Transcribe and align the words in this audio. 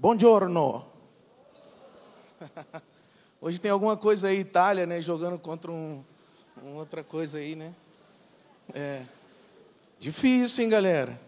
Buongiorno. 0.00 0.86
Hoje 3.42 3.58
tem 3.58 3.68
alguma 3.68 3.96
coisa 3.96 4.28
aí, 4.28 4.38
Itália, 4.38 4.86
né? 4.86 5.00
Jogando 5.00 5.36
contra 5.40 5.72
um 5.72 6.04
outra 6.76 7.02
coisa 7.02 7.38
aí, 7.38 7.56
né? 7.56 7.74
É. 8.72 9.02
Difícil, 9.98 10.62
hein, 10.62 10.70
galera? 10.70 11.20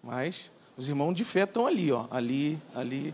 Mas 0.00 0.52
os 0.76 0.86
irmãos 0.86 1.12
de 1.12 1.24
fé 1.24 1.42
estão 1.42 1.66
ali, 1.66 1.90
ó. 1.90 2.06
Ali, 2.08 2.62
ali. 2.72 3.12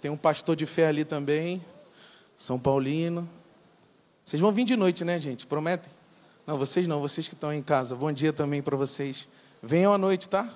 Tem 0.00 0.12
um 0.12 0.16
pastor 0.16 0.54
de 0.54 0.64
fé 0.64 0.86
ali 0.86 1.04
também. 1.04 1.60
São 2.36 2.60
Paulino. 2.60 3.28
Vocês 4.24 4.40
vão 4.40 4.52
vir 4.52 4.64
de 4.64 4.76
noite, 4.76 5.04
né, 5.04 5.18
gente? 5.18 5.44
Prometem? 5.44 5.92
Não, 6.46 6.56
vocês 6.56 6.86
não, 6.86 7.00
vocês 7.00 7.26
que 7.26 7.34
estão 7.34 7.52
em 7.52 7.60
casa. 7.60 7.96
Bom 7.96 8.12
dia 8.12 8.32
também 8.32 8.62
para 8.62 8.76
vocês. 8.76 9.28
Venham 9.60 9.92
à 9.92 9.98
noite, 9.98 10.28
tá? 10.28 10.48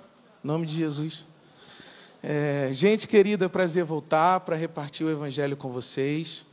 Em 0.44 0.46
nome 0.46 0.64
de 0.64 0.76
Jesus. 0.76 1.26
É, 2.28 2.70
gente 2.72 3.06
querida, 3.06 3.48
prazer 3.48 3.84
voltar 3.84 4.40
para 4.40 4.56
repartir 4.56 5.06
o 5.06 5.10
Evangelho 5.10 5.56
com 5.56 5.70
vocês. 5.70 6.44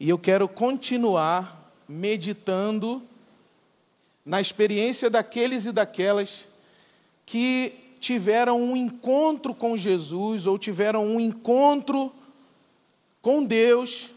E 0.00 0.08
eu 0.08 0.18
quero 0.18 0.48
continuar 0.48 1.70
meditando 1.86 3.02
na 4.24 4.40
experiência 4.40 5.10
daqueles 5.10 5.66
e 5.66 5.72
daquelas 5.72 6.48
que 7.26 7.74
tiveram 8.00 8.58
um 8.58 8.74
encontro 8.74 9.54
com 9.54 9.76
Jesus 9.76 10.46
ou 10.46 10.58
tiveram 10.58 11.04
um 11.04 11.20
encontro 11.20 12.10
com 13.20 13.44
Deus 13.44 14.08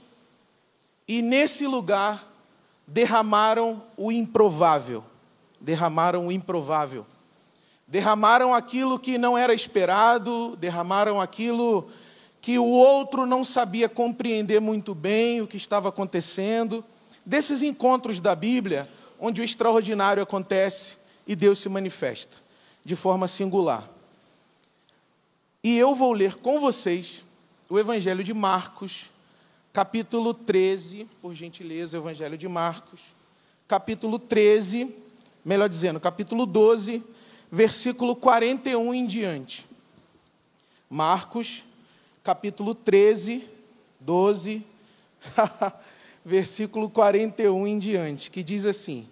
e 1.06 1.22
nesse 1.22 1.68
lugar 1.68 2.26
derramaram 2.88 3.84
o 3.98 4.14
improvável. 4.14 5.04
Derramaram 5.60 6.28
o 6.28 6.32
improvável 6.32 7.06
derramaram 7.90 8.54
aquilo 8.54 9.00
que 9.00 9.18
não 9.18 9.38
era 9.38 9.54
esperado, 9.54 10.56
derramaram 10.58 11.20
aquilo 11.20 11.90
que 12.40 12.58
o 12.60 12.66
outro 12.66 13.26
não 13.26 13.44
sabia 13.44 13.90
compreender 13.90 14.62
muito 14.62 14.94
bem 14.94 15.42
o 15.42 15.48
que 15.48 15.58
estava 15.58 15.90
acontecendo. 15.90 16.86
Desses 17.26 17.64
encontros 17.64 18.20
da 18.20 18.36
Bíblia, 18.36 18.88
onde 19.20 19.42
o 19.42 19.44
extraordinário 19.44 20.22
acontece 20.22 20.98
e 21.28 21.36
Deus 21.36 21.60
se 21.60 21.68
manifesta 21.68 22.38
de 22.86 22.96
forma 22.96 23.28
singular. 23.28 23.84
E 25.64 25.76
eu 25.78 25.94
vou 25.96 26.14
ler 26.14 26.36
com 26.36 26.60
vocês 26.60 27.26
o 27.68 27.78
Evangelho 27.78 28.24
de 28.24 28.34
Marcos, 28.34 29.08
capítulo 29.74 30.34
13, 30.34 31.08
por 31.22 31.34
gentileza, 31.34 31.98
o 31.98 32.02
Evangelho 32.02 32.38
de 32.38 32.48
Marcos, 32.48 33.02
capítulo 33.68 34.18
13, 34.18 34.96
melhor 35.44 35.68
dizendo, 35.68 36.00
capítulo 36.00 36.46
12, 36.46 37.04
versículo 37.52 38.16
41 38.16 38.94
em 38.94 39.06
diante. 39.06 39.66
Marcos, 40.90 41.64
capítulo 42.24 42.74
13, 42.74 43.48
12, 44.00 44.66
versículo 46.24 46.90
41 46.90 47.68
em 47.68 47.80
diante, 47.80 48.32
que 48.32 48.44
diz 48.44 48.66
assim: 48.66 49.08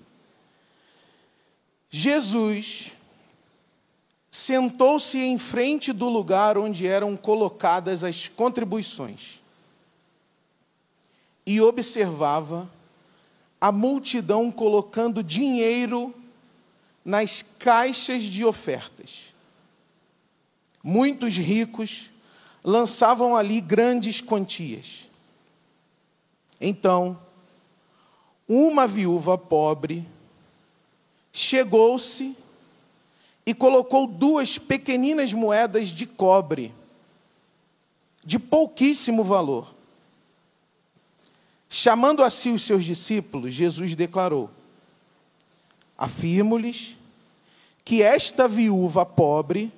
Jesus 1.89 2.91
sentou-se 4.29 5.17
em 5.17 5.37
frente 5.37 5.91
do 5.91 6.09
lugar 6.09 6.57
onde 6.57 6.85
eram 6.85 7.15
colocadas 7.15 8.03
as 8.03 8.27
contribuições 8.27 9.41
e 11.45 11.61
observava 11.61 12.69
a 13.59 13.71
multidão 13.71 14.51
colocando 14.51 15.23
dinheiro 15.23 16.13
nas 17.07 17.41
caixas 17.41 18.23
de 18.23 18.43
ofertas. 18.43 19.33
Muitos 20.83 21.37
ricos 21.37 22.09
lançavam 22.61 23.33
ali 23.33 23.61
grandes 23.61 24.19
quantias. 24.19 25.09
Então, 26.59 27.17
uma 28.45 28.85
viúva 28.85 29.37
pobre 29.37 30.05
chegou-se 31.31 32.35
e 33.45 33.53
colocou 33.53 34.05
duas 34.05 34.57
pequeninas 34.57 35.31
moedas 35.31 35.87
de 35.87 36.05
cobre, 36.05 36.73
de 38.21 38.37
pouquíssimo 38.37 39.23
valor. 39.23 39.73
Chamando 41.69 42.21
a 42.21 42.29
si 42.29 42.49
os 42.49 42.63
seus 42.63 42.83
discípulos, 42.83 43.53
Jesus 43.53 43.95
declarou: 43.95 44.49
Afirmo-lhes 45.97 46.97
que 47.87 48.01
esta 48.01 48.49
viúva 48.49 49.05
pobre 49.05 49.71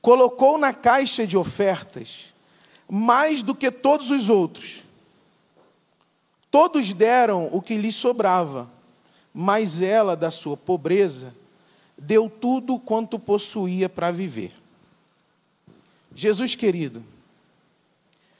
colocou 0.00 0.56
na 0.56 0.72
caixa 0.72 1.26
de 1.26 1.36
ofertas 1.36 2.34
mais 2.88 3.42
do 3.42 3.54
que 3.54 3.70
todos 3.70 4.10
os 4.10 4.30
outros. 4.30 4.80
Todos 6.50 6.94
deram 6.94 7.50
o 7.52 7.60
que 7.60 7.76
lhes 7.76 7.94
sobrava, 7.94 8.66
mas 9.34 9.82
ela, 9.82 10.16
da 10.16 10.30
sua 10.30 10.56
pobreza, 10.56 11.34
deu 11.98 12.30
tudo 12.30 12.78
quanto 12.78 13.18
possuía 13.18 13.86
para 13.86 14.10
viver. 14.10 14.50
Jesus 16.14 16.54
querido, 16.54 17.04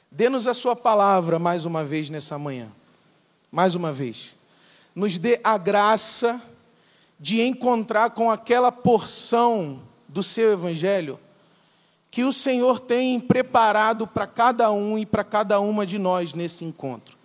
dê-nos 0.09 0.47
a 0.47 0.55
Sua 0.55 0.75
palavra 0.75 1.37
mais 1.37 1.63
uma 1.63 1.85
vez 1.85 2.09
nessa 2.09 2.39
manhã. 2.39 2.71
Mais 3.51 3.75
uma 3.75 3.93
vez 3.93 4.35
nos 4.95 5.17
dê 5.17 5.39
a 5.43 5.57
graça 5.57 6.41
de 7.21 7.39
encontrar 7.39 8.09
com 8.09 8.31
aquela 8.31 8.71
porção 8.71 9.79
do 10.09 10.23
seu 10.23 10.51
evangelho 10.51 11.19
que 12.09 12.23
o 12.23 12.33
Senhor 12.33 12.79
tem 12.79 13.19
preparado 13.19 14.07
para 14.07 14.25
cada 14.25 14.69
um 14.71 14.97
e 14.97 15.05
para 15.05 15.23
cada 15.23 15.59
uma 15.61 15.85
de 15.85 15.99
nós 15.99 16.33
nesse 16.33 16.65
encontro. 16.65 17.15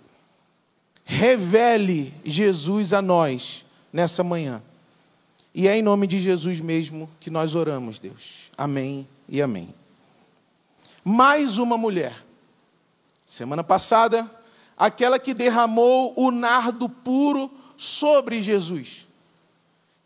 Revele 1.03 2.15
Jesus 2.25 2.93
a 2.93 3.01
nós 3.01 3.65
nessa 3.93 4.23
manhã. 4.23 4.63
E 5.53 5.67
é 5.67 5.77
em 5.77 5.83
nome 5.83 6.07
de 6.07 6.21
Jesus 6.21 6.61
mesmo 6.61 7.09
que 7.19 7.31
nós 7.31 7.55
oramos, 7.55 7.99
Deus. 7.99 8.53
Amém 8.57 9.09
e 9.29 9.41
amém. 9.41 9.75
Mais 11.03 11.57
uma 11.57 11.79
mulher. 11.79 12.15
Semana 13.25 13.65
passada, 13.65 14.31
aquela 14.77 15.19
que 15.19 15.33
derramou 15.33 16.13
o 16.17 16.31
nardo 16.31 16.89
puro 16.89 17.51
sobre 17.77 18.43
Jesus. 18.43 19.06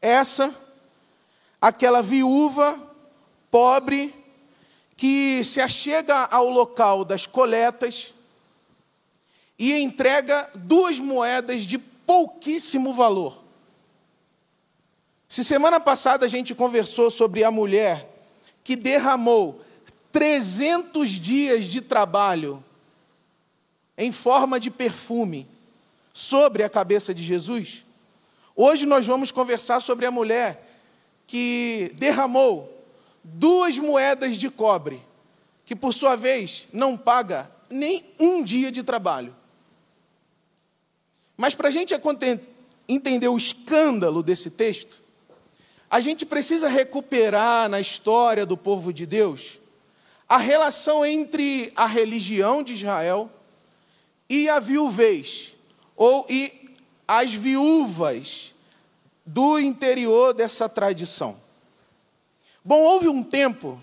Essa, 0.00 0.54
aquela 1.60 2.02
viúva 2.02 2.78
pobre 3.50 4.14
que 4.96 5.42
se 5.44 5.60
achega 5.60 6.26
ao 6.26 6.48
local 6.48 7.04
das 7.04 7.26
coletas 7.26 8.14
e 9.58 9.72
entrega 9.74 10.48
duas 10.54 10.98
moedas 10.98 11.62
de 11.62 11.78
pouquíssimo 11.78 12.94
valor. 12.94 13.44
Se 15.28 15.44
semana 15.44 15.78
passada 15.78 16.26
a 16.26 16.28
gente 16.28 16.54
conversou 16.54 17.10
sobre 17.10 17.44
a 17.44 17.50
mulher 17.50 18.08
que 18.64 18.74
derramou 18.74 19.60
300 20.10 21.08
dias 21.08 21.66
de 21.66 21.80
trabalho 21.80 22.64
em 23.96 24.10
forma 24.10 24.58
de 24.58 24.70
perfume 24.70 25.46
sobre 26.12 26.62
a 26.62 26.68
cabeça 26.68 27.14
de 27.14 27.22
Jesus, 27.22 27.84
hoje 28.54 28.86
nós 28.86 29.06
vamos 29.06 29.30
conversar 29.30 29.80
sobre 29.80 30.06
a 30.06 30.10
mulher 30.10 30.66
que 31.26 31.92
derramou 31.94 32.84
duas 33.22 33.78
moedas 33.78 34.36
de 34.36 34.50
cobre, 34.50 35.00
que 35.64 35.76
por 35.76 35.94
sua 35.94 36.16
vez 36.16 36.68
não 36.72 36.96
paga 36.96 37.50
nem 37.70 38.04
um 38.18 38.42
dia 38.42 38.72
de 38.72 38.82
trabalho. 38.82 39.34
Mas 41.36 41.54
para 41.54 41.68
a 41.68 41.70
gente 41.70 41.94
entender 42.88 43.28
o 43.28 43.36
escândalo 43.36 44.22
desse 44.22 44.50
texto, 44.50 45.00
a 45.88 46.00
gente 46.00 46.26
precisa 46.26 46.68
recuperar 46.68 47.68
na 47.68 47.80
história 47.80 48.44
do 48.44 48.56
povo 48.56 48.92
de 48.92 49.06
Deus 49.06 49.58
a 50.28 50.38
relação 50.38 51.04
entre 51.04 51.72
a 51.74 51.86
religião 51.86 52.62
de 52.62 52.74
Israel 52.74 53.30
e 54.28 54.48
a 54.48 54.60
viuvez, 54.60 55.56
ou 55.96 56.24
e 56.30 56.59
as 57.12 57.34
viúvas 57.34 58.54
do 59.26 59.58
interior 59.58 60.32
dessa 60.32 60.68
tradição. 60.68 61.36
Bom, 62.64 62.82
houve 62.82 63.08
um 63.08 63.20
tempo 63.20 63.82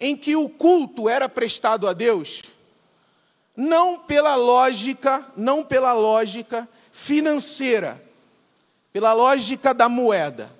em 0.00 0.16
que 0.16 0.34
o 0.34 0.48
culto 0.48 1.08
era 1.08 1.28
prestado 1.28 1.86
a 1.86 1.92
Deus 1.92 2.42
não 3.56 4.00
pela 4.00 4.34
lógica, 4.34 5.24
não 5.36 5.62
pela 5.64 5.92
lógica 5.92 6.68
financeira, 6.90 8.02
pela 8.92 9.12
lógica 9.12 9.72
da 9.72 9.88
moeda. 9.88 10.50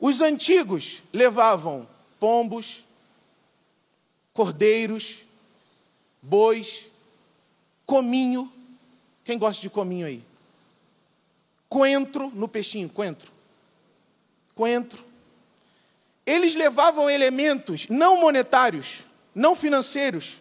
Os 0.00 0.20
antigos 0.20 1.04
levavam 1.12 1.86
pombos, 2.18 2.84
cordeiros, 4.32 5.18
bois, 6.20 6.86
cominho. 7.86 8.52
Quem 9.22 9.38
gosta 9.38 9.62
de 9.62 9.70
cominho 9.70 10.04
aí? 10.04 10.27
Coentro 11.68 12.30
no 12.34 12.48
peixinho, 12.48 12.88
coentro. 12.88 13.30
Coentro. 14.54 15.04
Eles 16.24 16.54
levavam 16.54 17.08
elementos 17.08 17.88
não 17.88 18.20
monetários, 18.20 18.98
não 19.34 19.54
financeiros, 19.54 20.36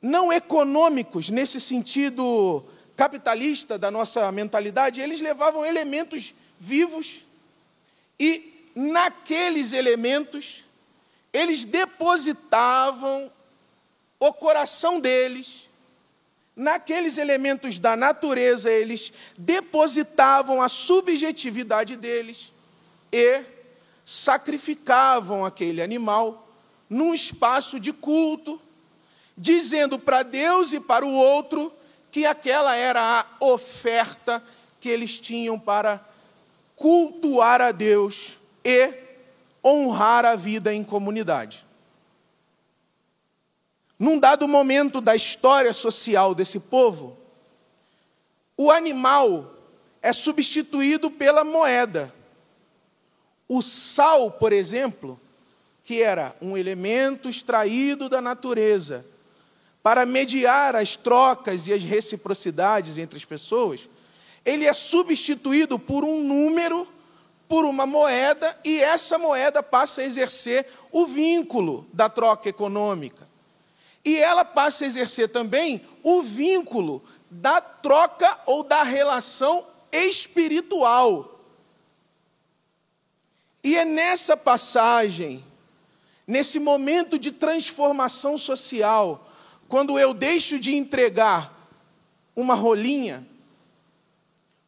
não 0.00 0.32
econômicos, 0.32 1.28
nesse 1.28 1.60
sentido 1.60 2.64
capitalista 2.96 3.78
da 3.78 3.90
nossa 3.90 4.30
mentalidade, 4.32 5.00
eles 5.00 5.20
levavam 5.20 5.64
elementos 5.64 6.34
vivos 6.58 7.20
e 8.18 8.70
naqueles 8.74 9.72
elementos 9.72 10.64
eles 11.32 11.64
depositavam 11.64 13.30
o 14.20 14.32
coração 14.32 15.00
deles, 15.00 15.68
naqueles 16.54 17.16
elementos 17.16 17.78
da 17.78 17.96
natureza, 17.96 18.70
eles 18.70 19.12
depositavam 19.38 20.60
a 20.60 20.68
subjetividade 20.68 21.96
deles 21.96 22.52
e 23.12 23.42
sacrificavam 24.04 25.44
aquele 25.44 25.80
animal 25.80 26.48
num 26.88 27.14
espaço 27.14 27.80
de 27.80 27.92
culto, 27.92 28.60
dizendo 29.36 29.98
para 29.98 30.22
Deus 30.22 30.72
e 30.72 30.80
para 30.80 31.06
o 31.06 31.12
outro 31.12 31.72
que 32.10 32.26
aquela 32.26 32.76
era 32.76 33.20
a 33.20 33.44
oferta 33.44 34.42
que 34.78 34.88
eles 34.88 35.18
tinham 35.18 35.58
para 35.58 36.04
cultuar 36.76 37.62
a 37.62 37.72
Deus 37.72 38.38
e 38.62 38.92
honrar 39.64 40.26
a 40.26 40.36
vida 40.36 40.74
em 40.74 40.84
comunidade. 40.84 41.64
Num 44.02 44.18
dado 44.18 44.48
momento 44.48 45.00
da 45.00 45.14
história 45.14 45.72
social 45.72 46.34
desse 46.34 46.58
povo, 46.58 47.16
o 48.56 48.68
animal 48.68 49.48
é 50.02 50.12
substituído 50.12 51.08
pela 51.08 51.44
moeda. 51.44 52.12
O 53.48 53.62
sal, 53.62 54.28
por 54.28 54.52
exemplo, 54.52 55.20
que 55.84 56.02
era 56.02 56.34
um 56.42 56.56
elemento 56.56 57.28
extraído 57.28 58.08
da 58.08 58.20
natureza 58.20 59.06
para 59.84 60.04
mediar 60.04 60.74
as 60.74 60.96
trocas 60.96 61.68
e 61.68 61.72
as 61.72 61.84
reciprocidades 61.84 62.98
entre 62.98 63.16
as 63.16 63.24
pessoas, 63.24 63.88
ele 64.44 64.64
é 64.64 64.72
substituído 64.72 65.78
por 65.78 66.02
um 66.02 66.24
número, 66.24 66.88
por 67.48 67.64
uma 67.64 67.86
moeda, 67.86 68.58
e 68.64 68.80
essa 68.80 69.16
moeda 69.16 69.62
passa 69.62 70.00
a 70.00 70.04
exercer 70.04 70.66
o 70.90 71.06
vínculo 71.06 71.86
da 71.92 72.08
troca 72.08 72.48
econômica. 72.48 73.30
E 74.04 74.18
ela 74.18 74.44
passa 74.44 74.84
a 74.84 74.86
exercer 74.86 75.28
também 75.28 75.80
o 76.02 76.22
vínculo 76.22 77.02
da 77.30 77.60
troca 77.60 78.38
ou 78.46 78.62
da 78.62 78.82
relação 78.82 79.64
espiritual. 79.92 81.40
E 83.62 83.76
é 83.76 83.84
nessa 83.84 84.36
passagem, 84.36 85.44
nesse 86.26 86.58
momento 86.58 87.18
de 87.18 87.30
transformação 87.30 88.36
social, 88.36 89.30
quando 89.68 89.98
eu 89.98 90.12
deixo 90.12 90.58
de 90.58 90.74
entregar 90.74 91.52
uma 92.34 92.54
rolinha, 92.54 93.26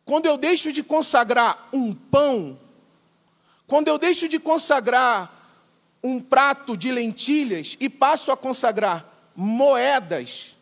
quando 0.05 0.27
eu 0.27 0.37
deixo 0.37 0.71
de 0.73 0.83
consagrar 0.83 1.69
um 1.73 1.93
pão, 1.93 2.59
quando 3.67 3.89
eu 3.89 3.99
deixo 3.99 4.29
de 4.29 4.39
consagrar 4.39 5.31
um 6.03 6.21
prato 6.21 6.77
de 6.77 6.93
lentilhas 6.93 7.77
e 7.81 7.89
passo 7.89 8.31
a 8.31 8.37
consagrar 8.37 9.14
moedas, 9.35 10.57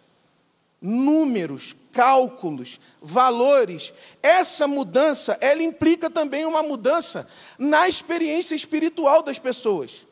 números, 0.81 1.75
cálculos, 1.93 2.81
valores. 3.01 3.93
Essa 4.23 4.67
mudança, 4.67 5.37
ela 5.41 5.63
implica 5.63 6.11
também 6.11 6.45
uma 6.45 6.63
mudança 6.63 7.29
na 7.59 7.89
experiência 7.89 8.55
espiritual 8.55 9.23
das 9.23 9.39
pessoas. 9.39 10.07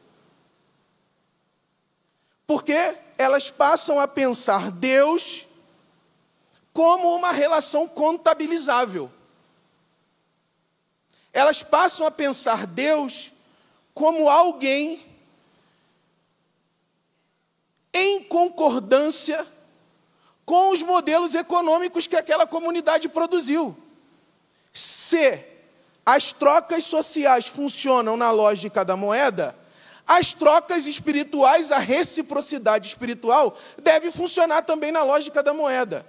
Porque 2.47 2.95
elas 3.17 3.51
passam 3.51 4.01
a 4.01 4.09
pensar 4.09 4.71
Deus 4.71 5.47
como 6.73 7.15
uma 7.15 7.33
relação 7.33 7.87
contabilizável. 7.89 9.11
Elas 11.33 11.62
passam 11.62 12.07
a 12.07 12.11
pensar 12.11 12.67
Deus 12.67 13.33
como 13.95 14.29
alguém 14.29 15.01
em 17.93 18.23
concordância 18.25 19.47
com 20.45 20.71
os 20.71 20.83
modelos 20.83 21.35
econômicos 21.35 22.07
que 22.07 22.17
aquela 22.17 22.47
comunidade 22.47 23.09
produziu. 23.09 23.77
Se 24.73 25.45
as 26.05 26.33
trocas 26.33 26.85
sociais 26.85 27.47
funcionam 27.47 28.17
na 28.17 28.31
lógica 28.31 28.85
da 28.85 28.97
moeda, 28.97 29.57
as 30.07 30.33
trocas 30.33 30.87
espirituais, 30.87 31.71
a 31.71 31.79
reciprocidade 31.79 32.89
espiritual, 32.89 33.57
deve 33.81 34.11
funcionar 34.11 34.63
também 34.63 34.91
na 34.91 35.05
lógica 35.05 35.43
da 35.43 35.55
moeda. 35.55 36.05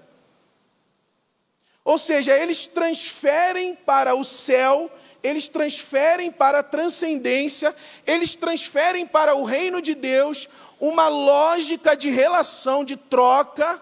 Ou 1.83 1.97
seja, 1.97 2.35
eles 2.35 2.67
transferem 2.67 3.75
para 3.75 4.15
o 4.15 4.23
céu, 4.23 4.89
eles 5.23 5.47
transferem 5.47 6.31
para 6.31 6.59
a 6.59 6.63
transcendência, 6.63 7.75
eles 8.05 8.35
transferem 8.35 9.05
para 9.05 9.35
o 9.35 9.43
reino 9.43 9.81
de 9.81 9.93
Deus 9.93 10.47
uma 10.79 11.07
lógica 11.07 11.95
de 11.95 12.09
relação, 12.09 12.83
de 12.83 12.97
troca, 12.97 13.79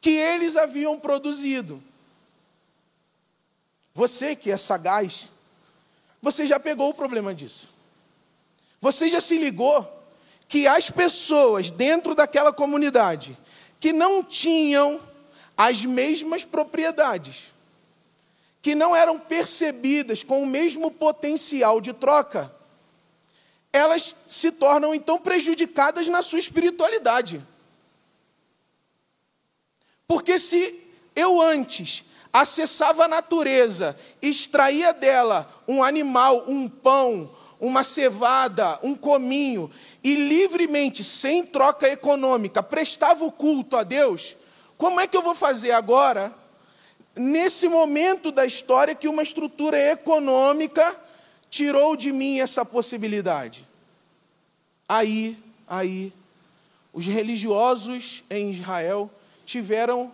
que 0.00 0.10
eles 0.10 0.56
haviam 0.56 0.98
produzido. 0.98 1.82
Você 3.94 4.34
que 4.34 4.50
é 4.50 4.56
sagaz, 4.56 5.28
você 6.20 6.46
já 6.46 6.58
pegou 6.58 6.90
o 6.90 6.94
problema 6.94 7.34
disso. 7.34 7.68
Você 8.80 9.08
já 9.08 9.20
se 9.20 9.38
ligou 9.38 10.00
que 10.48 10.66
as 10.66 10.90
pessoas 10.90 11.70
dentro 11.70 12.14
daquela 12.14 12.52
comunidade 12.52 13.36
que 13.78 13.92
não 13.92 14.22
tinham 14.22 15.00
as 15.56 15.84
mesmas 15.84 16.44
propriedades, 16.44 17.51
que 18.62 18.76
não 18.76 18.94
eram 18.94 19.18
percebidas 19.18 20.22
com 20.22 20.40
o 20.40 20.46
mesmo 20.46 20.88
potencial 20.92 21.80
de 21.80 21.92
troca, 21.92 22.50
elas 23.72 24.14
se 24.30 24.52
tornam 24.52 24.94
então 24.94 25.18
prejudicadas 25.18 26.06
na 26.06 26.22
sua 26.22 26.38
espiritualidade. 26.38 27.42
Porque 30.06 30.38
se 30.38 30.88
eu 31.16 31.40
antes 31.40 32.04
acessava 32.32 33.04
a 33.04 33.08
natureza, 33.08 33.98
extraía 34.20 34.92
dela 34.92 35.50
um 35.66 35.82
animal, 35.82 36.44
um 36.48 36.68
pão, 36.68 37.30
uma 37.58 37.82
cevada, 37.82 38.78
um 38.82 38.94
cominho, 38.94 39.70
e 40.04 40.14
livremente, 40.14 41.02
sem 41.02 41.44
troca 41.44 41.88
econômica, 41.88 42.62
prestava 42.62 43.24
o 43.24 43.32
culto 43.32 43.76
a 43.76 43.82
Deus, 43.82 44.36
como 44.76 45.00
é 45.00 45.06
que 45.06 45.16
eu 45.16 45.22
vou 45.22 45.34
fazer 45.34 45.72
agora, 45.72 46.32
nesse 47.14 47.68
momento 47.68 48.30
da 48.30 48.46
história 48.46 48.94
que 48.94 49.08
uma 49.08 49.22
estrutura 49.22 49.78
econômica 49.78 50.96
tirou 51.50 51.94
de 51.96 52.10
mim 52.12 52.40
essa 52.40 52.64
possibilidade. 52.64 53.68
Aí, 54.88 55.36
aí, 55.66 56.12
os 56.92 57.06
religiosos 57.06 58.24
em 58.30 58.50
Israel 58.50 59.10
tiveram, 59.44 60.12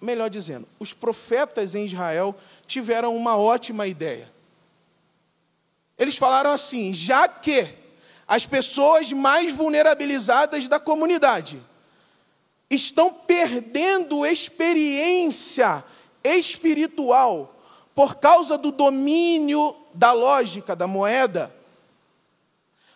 melhor 0.00 0.30
dizendo, 0.30 0.66
os 0.78 0.92
profetas 0.92 1.74
em 1.74 1.84
Israel 1.84 2.34
tiveram 2.66 3.16
uma 3.16 3.36
ótima 3.36 3.86
ideia. 3.86 4.30
Eles 5.98 6.16
falaram 6.16 6.50
assim: 6.50 6.92
já 6.92 7.28
que 7.28 7.66
as 8.26 8.46
pessoas 8.46 9.12
mais 9.12 9.52
vulnerabilizadas 9.52 10.66
da 10.68 10.80
comunidade 10.80 11.60
estão 12.70 13.12
perdendo 13.12 14.24
experiência 14.24 15.84
espiritual 16.24 17.54
por 17.94 18.16
causa 18.16 18.56
do 18.56 18.70
domínio 18.70 19.76
da 19.92 20.12
lógica 20.12 20.74
da 20.74 20.86
moeda, 20.86 21.54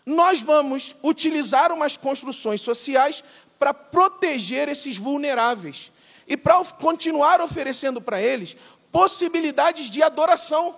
nós 0.05 0.41
vamos 0.41 0.95
utilizar 1.03 1.73
umas 1.73 1.97
construções 1.97 2.61
sociais 2.61 3.23
para 3.59 3.75
proteger 3.75 4.69
esses 4.69 4.97
vulneráveis 4.97 5.93
e 6.27 6.37
para 6.37 6.65
continuar 6.65 7.41
oferecendo 7.41 8.01
para 8.01 8.21
eles 8.21 8.57
possibilidades 8.93 9.91
de 9.91 10.03
adoração, 10.03 10.75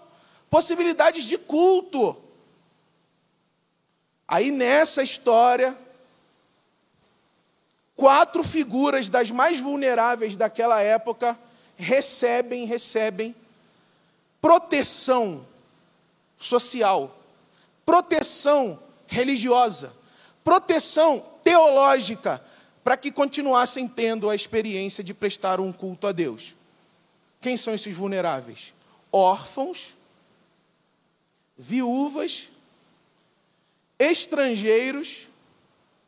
possibilidades 0.50 1.24
de 1.24 1.38
culto. 1.38 2.16
Aí 4.26 4.50
nessa 4.50 5.02
história, 5.02 5.76
quatro 7.94 8.42
figuras 8.42 9.08
das 9.08 9.30
mais 9.30 9.60
vulneráveis 9.60 10.36
daquela 10.36 10.80
época 10.80 11.38
recebem, 11.78 12.66
recebem 12.66 13.34
proteção 14.40 15.46
social, 16.36 17.16
proteção 17.86 18.82
religiosa, 19.06 19.92
proteção 20.44 21.24
teológica, 21.42 22.44
para 22.84 22.96
que 22.96 23.10
continuassem 23.10 23.86
tendo 23.86 24.28
a 24.28 24.34
experiência 24.34 25.04
de 25.04 25.14
prestar 25.14 25.60
um 25.60 25.72
culto 25.72 26.06
a 26.06 26.12
Deus. 26.12 26.54
Quem 27.40 27.56
são 27.56 27.74
esses 27.74 27.94
vulneráveis? 27.94 28.74
Órfãos, 29.12 29.96
viúvas, 31.56 32.48
estrangeiros, 33.98 35.28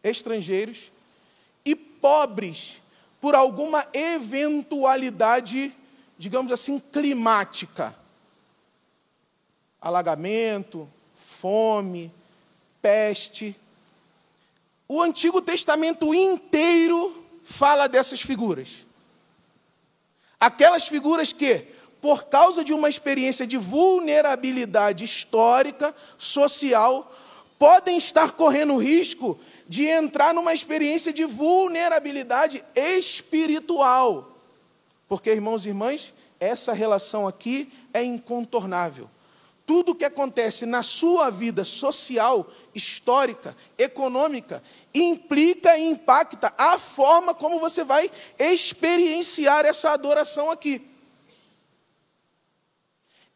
estrangeiros 0.03 0.91
pobres 2.01 2.80
por 3.21 3.35
alguma 3.35 3.87
eventualidade, 3.93 5.73
digamos 6.17 6.51
assim, 6.51 6.79
climática. 6.79 7.95
Alagamento, 9.81 10.89
fome, 11.15 12.13
peste. 12.81 13.55
O 14.89 15.03
Antigo 15.03 15.43
Testamento 15.43 16.15
inteiro 16.15 17.27
fala 17.43 17.87
dessas 17.89 18.21
figuras. 18.23 18.87
Aquelas 20.39 20.89
figuras 20.89 21.33
que, 21.33 21.67
por 22.01 22.25
causa 22.25 22.65
de 22.65 22.73
uma 22.73 22.89
experiência 22.89 23.47
de 23.47 23.59
vulnerabilidade 23.59 25.05
histórica, 25.05 25.95
social, 26.17 27.15
podem 27.59 27.99
estar 27.99 28.33
correndo 28.33 28.77
risco 28.79 29.39
de 29.71 29.87
entrar 29.87 30.35
numa 30.35 30.53
experiência 30.53 31.13
de 31.13 31.25
vulnerabilidade 31.25 32.61
espiritual. 32.75 34.37
Porque, 35.09 35.31
irmãos 35.31 35.65
e 35.65 35.69
irmãs, 35.69 36.13
essa 36.41 36.73
relação 36.73 37.25
aqui 37.29 37.73
é 37.95 38.03
incontornável. 38.03 39.09
Tudo 39.65 39.95
que 39.95 40.05
acontece 40.05 40.67
na 40.67 40.83
sua 40.83 41.31
vida 41.31 41.63
social, 41.63 42.45
histórica, 42.75 43.57
econômica, 43.79 44.61
implica 44.93 45.79
e 45.79 45.89
impacta 45.89 46.53
a 46.59 46.77
forma 46.77 47.33
como 47.33 47.61
você 47.61 47.85
vai 47.85 48.11
experienciar 48.41 49.65
essa 49.65 49.91
adoração 49.93 50.51
aqui. 50.51 50.85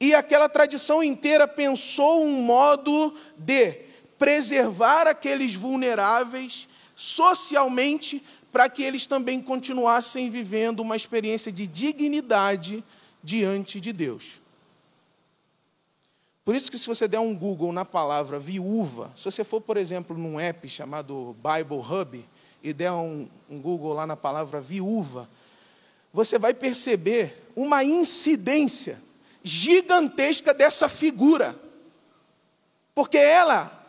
E 0.01 0.13
aquela 0.17 0.49
tradição 0.49 1.01
inteira 1.01 1.47
pensou 1.47 2.25
um 2.25 2.43
modo 2.43 3.15
de 3.39 3.84
preservar 4.19 5.07
aqueles 5.07 5.55
vulneráveis 5.55 6.69
socialmente, 6.95 8.23
para 8.53 8.69
que 8.69 8.83
eles 8.83 9.07
também 9.07 9.41
continuassem 9.41 10.31
vivendo 10.31 10.81
uma 10.81 10.95
experiência 10.95 11.51
de 11.51 11.67
dignidade 11.67 12.85
diante 13.23 13.81
de 13.81 13.93
Deus. 13.93 14.41
Por 16.45 16.55
isso 16.55 16.71
que 16.71 16.79
se 16.79 16.87
você 16.87 17.09
der 17.09 17.19
um 17.19 17.35
Google 17.35 17.73
na 17.73 17.85
palavra 17.85 18.39
viúva, 18.39 19.11
se 19.17 19.25
você 19.25 19.43
for, 19.43 19.61
por 19.61 19.77
exemplo, 19.77 20.17
num 20.17 20.39
app 20.39 20.69
chamado 20.69 21.35
Bible 21.43 21.79
Hub 21.79 22.29
e 22.63 22.73
der 22.73 22.93
um, 22.93 23.29
um 23.49 23.61
Google 23.61 23.95
lá 23.95 24.07
na 24.07 24.17
palavra 24.17 24.61
viúva, 24.61 25.29
você 26.13 26.39
vai 26.39 26.55
perceber 26.55 27.51
uma 27.57 27.83
incidência 27.83 29.03
gigantesca 29.43 30.55
dessa 30.55 30.89
figura. 30.89 31.57
Porque 32.95 33.17
ela 33.17 33.84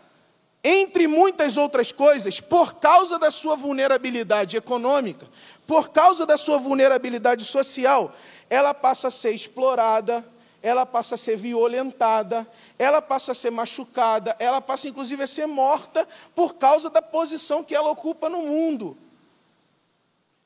entre 0.67 1.07
muitas 1.07 1.57
outras 1.57 1.91
coisas, 1.91 2.39
por 2.39 2.73
causa 2.79 3.19
da 3.19 3.29
sua 3.29 3.55
vulnerabilidade 3.55 4.57
econômica, 4.57 5.27
por 5.67 5.89
causa 5.89 6.25
da 6.25 6.37
sua 6.37 6.57
vulnerabilidade 6.57 7.45
social, 7.45 8.11
ela 8.49 8.73
passa 8.73 9.09
a 9.09 9.11
ser 9.11 9.29
explorada, 9.29 10.25
ela 10.63 10.83
passa 10.83 11.13
a 11.13 11.17
ser 11.19 11.37
violentada, 11.37 12.47
ela 12.79 12.99
passa 12.99 13.33
a 13.33 13.35
ser 13.35 13.51
machucada, 13.51 14.35
ela 14.39 14.59
passa 14.59 14.89
inclusive 14.89 15.21
a 15.21 15.27
ser 15.27 15.45
morta 15.45 16.07
por 16.33 16.55
causa 16.55 16.89
da 16.89 16.99
posição 16.99 17.63
que 17.63 17.75
ela 17.75 17.91
ocupa 17.91 18.27
no 18.27 18.41
mundo. 18.41 18.97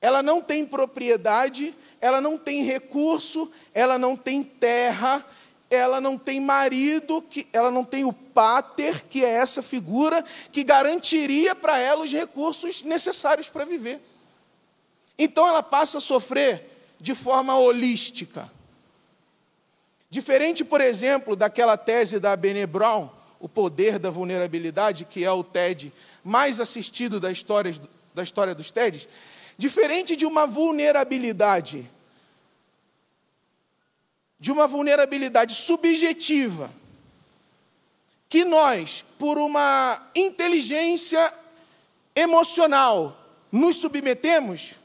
Ela 0.01 0.21
não 0.21 0.41
tem 0.41 0.65
propriedade, 0.65 1.73
ela 2.01 2.19
não 2.19 2.37
tem 2.37 2.61
recurso, 2.63 3.49
ela 3.73 3.97
não 3.97 4.17
tem 4.17 4.43
terra, 4.43 5.25
ela 5.69 6.01
não 6.01 6.17
tem 6.17 6.39
marido, 6.39 7.21
que 7.21 7.47
ela 7.53 7.69
não 7.69 7.83
tem 7.83 8.03
o 8.03 8.11
pater, 8.11 9.05
que 9.07 9.23
é 9.23 9.29
essa 9.29 9.61
figura 9.61 10.23
que 10.51 10.63
garantiria 10.63 11.55
para 11.55 11.77
ela 11.77 12.03
os 12.03 12.11
recursos 12.11 12.81
necessários 12.81 13.47
para 13.47 13.65
viver. 13.65 13.99
Então 15.17 15.47
ela 15.47 15.61
passa 15.61 15.99
a 15.99 16.01
sofrer 16.01 16.61
de 16.99 17.13
forma 17.13 17.57
holística. 17.57 18.49
Diferente, 20.09 20.65
por 20.65 20.81
exemplo, 20.81 21.35
daquela 21.35 21.77
tese 21.77 22.19
da 22.19 22.35
Bene 22.35 22.65
Brown, 22.65 23.09
o 23.39 23.47
poder 23.47 23.99
da 23.99 24.09
vulnerabilidade, 24.09 25.05
que 25.05 25.23
é 25.23 25.31
o 25.31 25.43
TED 25.43 25.93
mais 26.23 26.59
assistido 26.59 27.19
da 27.19 27.31
história, 27.31 27.73
da 28.13 28.23
história 28.23 28.55
dos 28.55 28.71
TEDs, 28.71 29.07
diferente 29.57 30.15
de 30.15 30.25
uma 30.25 30.47
vulnerabilidade 30.47 31.87
de 34.39 34.51
uma 34.51 34.67
vulnerabilidade 34.67 35.53
subjetiva, 35.53 36.71
que 38.29 38.45
nós, 38.45 39.03
por 39.17 39.37
uma 39.37 40.01
inteligência 40.15 41.33
emocional, 42.15 43.17
nos 43.51 43.75
submetemos, 43.75 44.75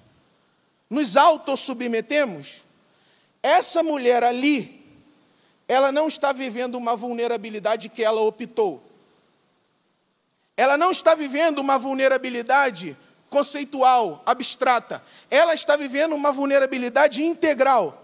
nos 0.90 1.16
autossubmetemos, 1.16 2.64
essa 3.42 3.82
mulher 3.82 4.24
ali, 4.24 4.82
ela 5.68 5.92
não 5.92 6.08
está 6.08 6.32
vivendo 6.32 6.76
uma 6.76 6.96
vulnerabilidade 6.96 7.88
que 7.88 8.02
ela 8.02 8.22
optou. 8.22 8.82
Ela 10.56 10.76
não 10.76 10.90
está 10.90 11.14
vivendo 11.14 11.58
uma 11.58 11.78
vulnerabilidade 11.78 12.96
conceitual, 13.28 14.22
abstrata. 14.24 15.02
Ela 15.30 15.54
está 15.54 15.76
vivendo 15.76 16.14
uma 16.14 16.32
vulnerabilidade 16.32 17.22
integral 17.22 18.03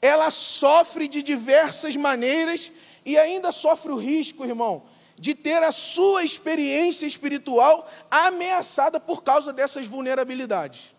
ela 0.00 0.30
sofre 0.30 1.08
de 1.08 1.22
diversas 1.22 1.96
maneiras 1.96 2.72
e 3.04 3.16
ainda 3.16 3.52
sofre 3.52 3.92
o 3.92 3.96
risco, 3.96 4.44
irmão, 4.44 4.82
de 5.18 5.34
ter 5.34 5.62
a 5.62 5.72
sua 5.72 6.24
experiência 6.24 7.06
espiritual 7.06 7.88
ameaçada 8.10 9.00
por 9.00 9.22
causa 9.22 9.52
dessas 9.52 9.86
vulnerabilidades. 9.86 10.94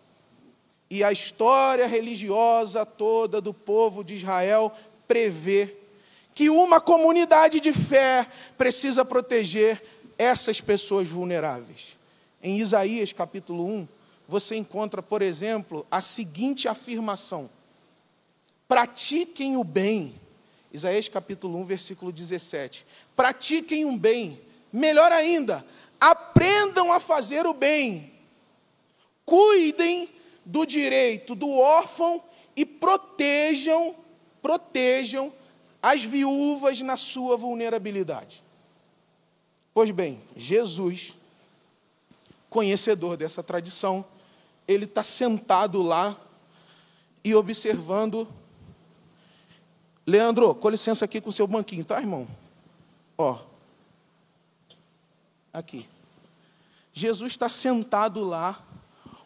E 0.90 1.04
a 1.04 1.12
história 1.12 1.86
religiosa 1.86 2.84
toda 2.86 3.40
do 3.40 3.52
povo 3.52 4.02
de 4.02 4.14
Israel 4.16 4.72
prevê 5.06 5.74
que 6.34 6.48
uma 6.48 6.80
comunidade 6.80 7.60
de 7.60 7.72
fé 7.72 8.26
precisa 8.56 9.04
proteger 9.04 9.82
essas 10.16 10.60
pessoas 10.60 11.06
vulneráveis. 11.06 11.98
Em 12.42 12.58
Isaías 12.58 13.12
capítulo 13.12 13.64
1, 13.66 13.88
você 14.26 14.56
encontra, 14.56 15.02
por 15.02 15.20
exemplo, 15.22 15.86
a 15.90 16.00
seguinte 16.00 16.68
afirmação: 16.68 17.50
pratiquem 18.68 19.56
o 19.56 19.64
bem. 19.64 20.14
Isaías 20.70 21.08
capítulo 21.08 21.58
1, 21.60 21.64
versículo 21.64 22.12
17. 22.12 22.86
Pratiquem 23.16 23.86
o 23.86 23.88
um 23.88 23.98
bem. 23.98 24.38
Melhor 24.70 25.10
ainda, 25.10 25.64
aprendam 25.98 26.92
a 26.92 27.00
fazer 27.00 27.46
o 27.46 27.54
bem. 27.54 28.12
Cuidem 29.24 30.08
do 30.44 30.66
direito 30.66 31.34
do 31.34 31.50
órfão 31.50 32.22
e 32.54 32.66
protejam, 32.66 33.96
protejam 34.42 35.32
as 35.82 36.04
viúvas 36.04 36.80
na 36.80 36.96
sua 36.96 37.36
vulnerabilidade. 37.36 38.44
Pois 39.72 39.90
bem, 39.90 40.20
Jesus, 40.36 41.14
conhecedor 42.50 43.16
dessa 43.16 43.42
tradição, 43.42 44.04
ele 44.66 44.84
está 44.84 45.02
sentado 45.02 45.82
lá 45.82 46.18
e 47.24 47.34
observando 47.34 48.28
Leandro, 50.08 50.54
com 50.54 50.70
licença 50.70 51.04
aqui 51.04 51.20
com 51.20 51.28
o 51.28 51.32
seu 51.32 51.46
banquinho, 51.46 51.84
tá, 51.84 52.00
irmão? 52.00 52.26
Ó. 53.18 53.38
Aqui. 55.52 55.86
Jesus 56.94 57.32
está 57.32 57.46
sentado 57.46 58.24
lá, 58.24 58.58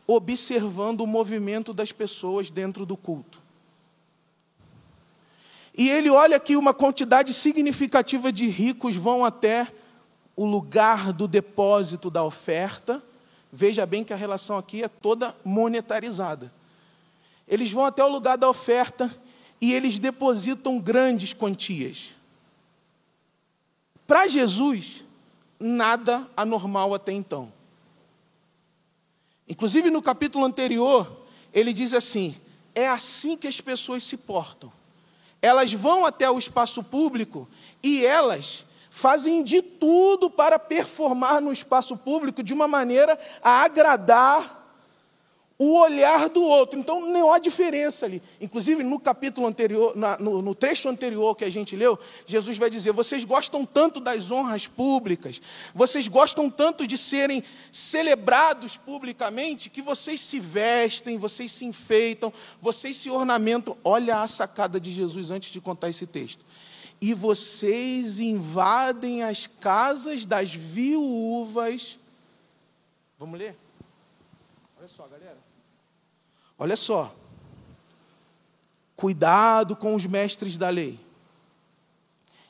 observando 0.08 1.02
o 1.02 1.06
movimento 1.06 1.72
das 1.72 1.92
pessoas 1.92 2.50
dentro 2.50 2.84
do 2.84 2.96
culto. 2.96 3.40
E 5.72 5.88
ele 5.88 6.10
olha 6.10 6.40
que 6.40 6.56
uma 6.56 6.74
quantidade 6.74 7.32
significativa 7.32 8.32
de 8.32 8.48
ricos 8.48 8.96
vão 8.96 9.24
até 9.24 9.68
o 10.34 10.44
lugar 10.44 11.12
do 11.12 11.28
depósito 11.28 12.10
da 12.10 12.24
oferta. 12.24 13.00
Veja 13.52 13.86
bem 13.86 14.02
que 14.02 14.12
a 14.12 14.16
relação 14.16 14.58
aqui 14.58 14.82
é 14.82 14.88
toda 14.88 15.32
monetarizada. 15.44 16.52
Eles 17.46 17.70
vão 17.70 17.84
até 17.84 18.02
o 18.02 18.08
lugar 18.08 18.36
da 18.36 18.50
oferta 18.50 19.08
e 19.62 19.72
eles 19.72 19.96
depositam 19.96 20.80
grandes 20.80 21.32
quantias. 21.32 22.16
Para 24.08 24.26
Jesus, 24.26 25.04
nada 25.60 26.28
anormal 26.36 26.92
até 26.92 27.12
então. 27.12 27.52
Inclusive 29.48 29.88
no 29.88 30.02
capítulo 30.02 30.44
anterior, 30.44 31.24
ele 31.54 31.72
diz 31.72 31.94
assim: 31.94 32.34
é 32.74 32.88
assim 32.88 33.36
que 33.36 33.46
as 33.46 33.60
pessoas 33.60 34.02
se 34.02 34.16
portam. 34.16 34.72
Elas 35.40 35.72
vão 35.72 36.04
até 36.04 36.28
o 36.28 36.40
espaço 36.40 36.82
público 36.82 37.48
e 37.80 38.04
elas 38.04 38.64
fazem 38.90 39.44
de 39.44 39.62
tudo 39.62 40.28
para 40.28 40.58
performar 40.58 41.40
no 41.40 41.52
espaço 41.52 41.96
público 41.96 42.42
de 42.42 42.52
uma 42.52 42.66
maneira 42.66 43.16
a 43.40 43.62
agradar 43.62 44.61
o 45.58 45.78
olhar 45.78 46.28
do 46.28 46.42
outro. 46.42 46.78
Então 46.78 47.08
não 47.12 47.32
há 47.32 47.38
diferença 47.38 48.06
ali. 48.06 48.22
Inclusive 48.40 48.82
no 48.82 48.98
capítulo 48.98 49.46
anterior, 49.46 49.96
na, 49.96 50.18
no, 50.18 50.42
no, 50.42 50.54
trecho 50.54 50.88
anterior 50.88 51.36
que 51.36 51.44
a 51.44 51.50
gente 51.50 51.76
leu, 51.76 51.98
Jesus 52.26 52.58
vai 52.58 52.68
dizer: 52.68 52.92
vocês 52.92 53.24
gostam 53.24 53.64
tanto 53.64 54.00
das 54.00 54.30
honras 54.30 54.66
públicas, 54.66 55.40
vocês 55.74 56.08
gostam 56.08 56.50
tanto 56.50 56.86
de 56.86 56.98
serem 56.98 57.42
celebrados 57.70 58.76
publicamente, 58.76 59.70
que 59.70 59.82
vocês 59.82 60.20
se 60.20 60.38
vestem, 60.38 61.18
vocês 61.18 61.52
se 61.52 61.64
enfeitam, 61.64 62.32
vocês 62.60 62.96
se 62.96 63.10
ornamentam. 63.10 63.76
Olha 63.84 64.22
a 64.22 64.26
sacada 64.26 64.80
de 64.80 64.92
Jesus 64.92 65.30
antes 65.30 65.52
de 65.52 65.60
contar 65.60 65.88
esse 65.88 66.06
texto. 66.06 66.44
E 67.00 67.14
vocês 67.14 68.20
invadem 68.20 69.24
as 69.24 69.48
casas 69.48 70.24
das 70.24 70.54
viúvas. 70.54 71.98
Vamos 73.18 73.38
ler? 73.38 73.56
Olha 74.78 74.88
só, 74.88 75.06
galera. 75.06 75.21
Olha 76.62 76.76
só. 76.76 77.12
Cuidado 78.94 79.74
com 79.74 79.96
os 79.96 80.06
mestres 80.06 80.56
da 80.56 80.68
lei. 80.68 80.96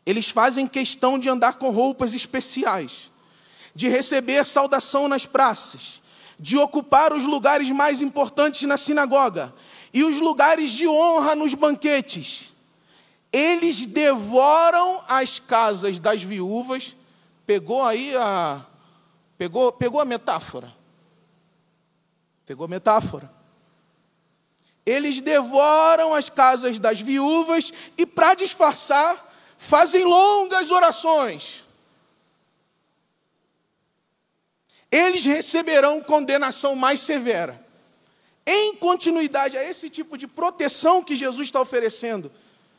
Eles 0.05 0.29
fazem 0.29 0.67
questão 0.67 1.19
de 1.19 1.31
andar 1.31 1.55
com 1.55 1.71
roupas 1.71 2.13
especiais, 2.13 3.11
de 3.75 3.89
receber 3.89 4.45
saudação 4.45 5.09
nas 5.09 5.25
praças, 5.25 6.03
de 6.39 6.59
ocupar 6.59 7.15
os 7.15 7.25
lugares 7.25 7.71
mais 7.71 8.03
importantes 8.03 8.69
na 8.69 8.77
sinagoga 8.77 9.51
e 9.95 10.05
os 10.05 10.21
lugares 10.21 10.73
de 10.73 10.87
honra 10.87 11.35
nos 11.35 11.55
banquetes. 11.55 12.53
Eles 13.33 13.87
devoram 13.87 15.03
as 15.09 15.39
casas 15.39 15.99
das 15.99 16.23
viúvas. 16.23 16.95
Pegou 17.47 17.83
aí 17.83 18.15
a 18.15 18.61
pegou, 19.39 19.73
pegou 19.73 20.03
a 20.03 20.05
metáfora. 20.05 20.71
Pegou 22.45 22.67
a 22.67 22.69
metáfora. 22.69 23.42
Eles 24.85 25.21
devoram 25.21 26.15
as 26.15 26.29
casas 26.29 26.79
das 26.79 27.01
viúvas 27.01 27.73
e, 27.97 28.05
para 28.05 28.35
disfarçar, 28.35 29.33
fazem 29.57 30.05
longas 30.05 30.71
orações. 30.71 31.63
Eles 34.91 35.25
receberão 35.25 36.03
condenação 36.03 36.75
mais 36.75 37.01
severa. 37.01 37.65
Em 38.45 38.75
continuidade 38.75 39.57
a 39.57 39.63
esse 39.63 39.89
tipo 39.89 40.19
de 40.19 40.27
proteção 40.27 41.03
que 41.03 41.15
Jesus 41.15 41.47
está 41.47 41.61
oferecendo 41.61 42.31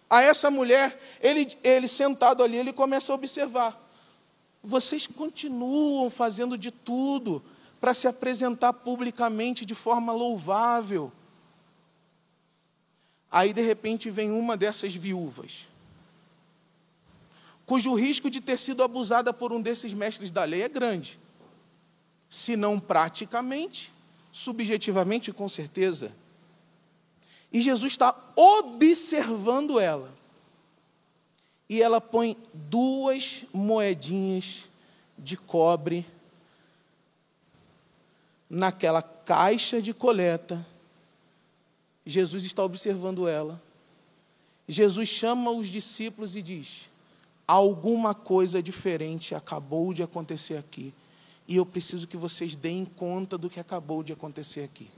a 0.09 0.21
essa 0.21 0.51
mulher, 0.51 0.99
ele, 1.21 1.57
ele 1.63 1.87
sentado 1.87 2.43
ali, 2.43 2.57
ele 2.57 2.73
começa 2.73 3.13
a 3.13 3.15
observar. 3.15 3.81
Vocês 4.61 5.07
continuam 5.07 6.09
fazendo 6.09 6.57
de 6.57 6.69
tudo 6.69 7.43
para 7.79 7.93
se 7.93 8.07
apresentar 8.07 8.73
publicamente 8.73 9.65
de 9.65 9.73
forma 9.73 10.11
louvável 10.11 11.11
Aí, 13.33 13.51
de 13.51 13.63
repente, 13.63 14.11
vem 14.11 14.29
uma 14.29 14.55
dessas 14.55 14.93
viúvas, 14.93 15.67
cujo 17.65 17.95
risco 17.95 18.29
de 18.29 18.39
ter 18.39 18.59
sido 18.59 18.83
abusada 18.83 19.33
por 19.33 19.51
um 19.51 19.59
desses 19.59 19.91
mestres 19.91 20.29
da 20.29 20.43
lei 20.43 20.61
é 20.61 20.69
grande. 20.69 21.19
Se 22.29 22.55
não 22.55 22.79
praticamente, 22.79 23.91
subjetivamente, 24.31 25.33
com 25.33 25.49
certeza. 25.49 26.11
E 27.51 27.59
Jesus 27.59 27.93
está 27.93 28.15
observando 28.35 29.79
ela. 29.79 30.13
E 31.67 31.81
ela 31.81 31.99
põe 31.99 32.37
duas 32.53 33.45
moedinhas 33.51 34.69
de 35.17 35.35
cobre 35.37 36.05
naquela 38.47 39.01
caixa 39.01 39.81
de 39.81 39.91
coleta 39.91 40.63
Jesus 42.05 42.43
está 42.43 42.63
observando 42.63 43.27
ela. 43.27 43.61
Jesus 44.67 45.09
chama 45.09 45.51
os 45.51 45.67
discípulos 45.67 46.35
e 46.35 46.41
diz: 46.41 46.91
Alguma 47.47 48.13
coisa 48.13 48.61
diferente 48.61 49.35
acabou 49.35 49.93
de 49.93 50.03
acontecer 50.03 50.57
aqui. 50.57 50.93
E 51.47 51.57
eu 51.57 51.65
preciso 51.65 52.07
que 52.07 52.15
vocês 52.15 52.55
deem 52.55 52.85
conta 52.85 53.37
do 53.37 53.49
que 53.49 53.59
acabou 53.59 54.01
de 54.01 54.13
acontecer 54.13 54.63
aqui. 54.63 54.89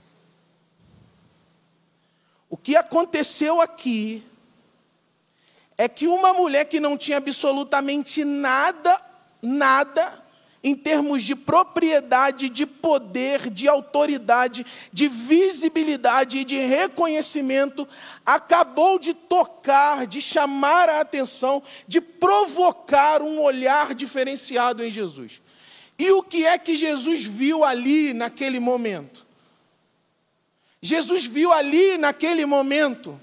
O 2.48 2.56
que 2.56 2.76
aconteceu 2.76 3.60
aqui 3.60 4.22
é 5.76 5.88
que 5.88 6.06
uma 6.06 6.32
mulher 6.32 6.66
que 6.66 6.78
não 6.78 6.96
tinha 6.96 7.18
absolutamente 7.18 8.24
nada, 8.24 9.00
nada, 9.42 10.24
em 10.66 10.74
termos 10.74 11.22
de 11.22 11.36
propriedade, 11.36 12.48
de 12.48 12.66
poder, 12.66 13.48
de 13.50 13.68
autoridade, 13.68 14.66
de 14.92 15.06
visibilidade 15.06 16.38
e 16.38 16.44
de 16.44 16.58
reconhecimento, 16.58 17.86
acabou 18.26 18.98
de 18.98 19.14
tocar, 19.14 20.08
de 20.08 20.20
chamar 20.20 20.88
a 20.88 21.00
atenção, 21.00 21.62
de 21.86 22.00
provocar 22.00 23.22
um 23.22 23.40
olhar 23.40 23.94
diferenciado 23.94 24.84
em 24.84 24.90
Jesus. 24.90 25.40
E 25.96 26.10
o 26.10 26.20
que 26.20 26.44
é 26.44 26.58
que 26.58 26.74
Jesus 26.74 27.24
viu 27.24 27.62
ali 27.62 28.12
naquele 28.12 28.58
momento? 28.58 29.24
Jesus 30.82 31.26
viu 31.26 31.52
ali 31.52 31.96
naquele 31.96 32.44
momento 32.44 33.20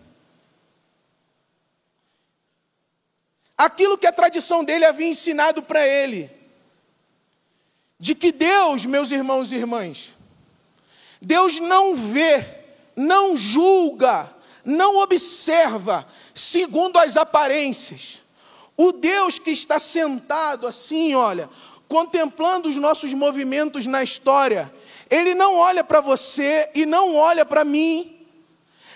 aquilo 3.58 3.98
que 3.98 4.08
a 4.08 4.14
tradição 4.14 4.64
dele 4.64 4.86
havia 4.86 5.10
ensinado 5.10 5.62
para 5.62 5.86
ele 5.86 6.42
de 8.00 8.16
que 8.16 8.32
Deus, 8.32 8.86
meus 8.86 9.12
irmãos 9.12 9.52
e 9.52 9.56
irmãs, 9.56 10.14
Deus 11.22 11.60
não 11.60 11.96
vê, 11.96 12.44
não 12.96 13.38
julga, 13.38 14.30
não 14.66 14.98
observa 14.98 16.06
segundo 16.34 16.98
as 16.98 17.16
aparências. 17.16 18.24
O 18.76 18.92
Deus 18.92 19.40
que 19.40 19.52
está 19.52 19.80
sentado 19.80 20.68
assim, 20.68 21.14
olha, 21.14 21.50
contemplando 21.88 22.68
os 22.68 22.76
nossos 22.76 23.14
movimentos 23.14 23.86
na 23.86 24.04
história, 24.04 24.74
ele 25.10 25.34
não 25.34 25.56
olha 25.56 25.84
para 25.84 26.02
você 26.02 26.70
e 26.74 26.86
não 26.86 27.16
olha 27.16 27.46
para 27.46 27.64
mim 27.64 28.14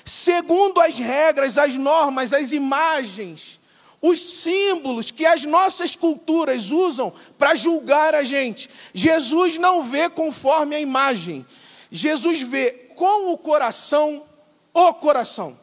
segundo 0.04 0.80
as 0.80 0.98
regras, 0.98 1.58
as 1.58 1.76
normas, 1.76 2.32
as 2.32 2.54
imagens 2.54 3.60
os 4.02 4.20
símbolos 4.20 5.12
que 5.12 5.26
as 5.26 5.44
nossas 5.44 5.96
culturas 5.96 6.72
usam 6.72 7.12
para 7.38 7.56
julgar 7.56 8.14
a 8.14 8.24
gente. 8.24 8.70
Jesus 8.94 9.58
não 9.58 9.84
vê 9.84 10.10
conforme 10.10 10.76
a 10.76 10.80
imagem, 10.80 11.46
Jesus 11.92 12.42
vê 12.42 12.72
com 12.96 13.32
o 13.32 13.38
coração 13.38 14.26
o 14.74 14.94
coração. 14.94 15.58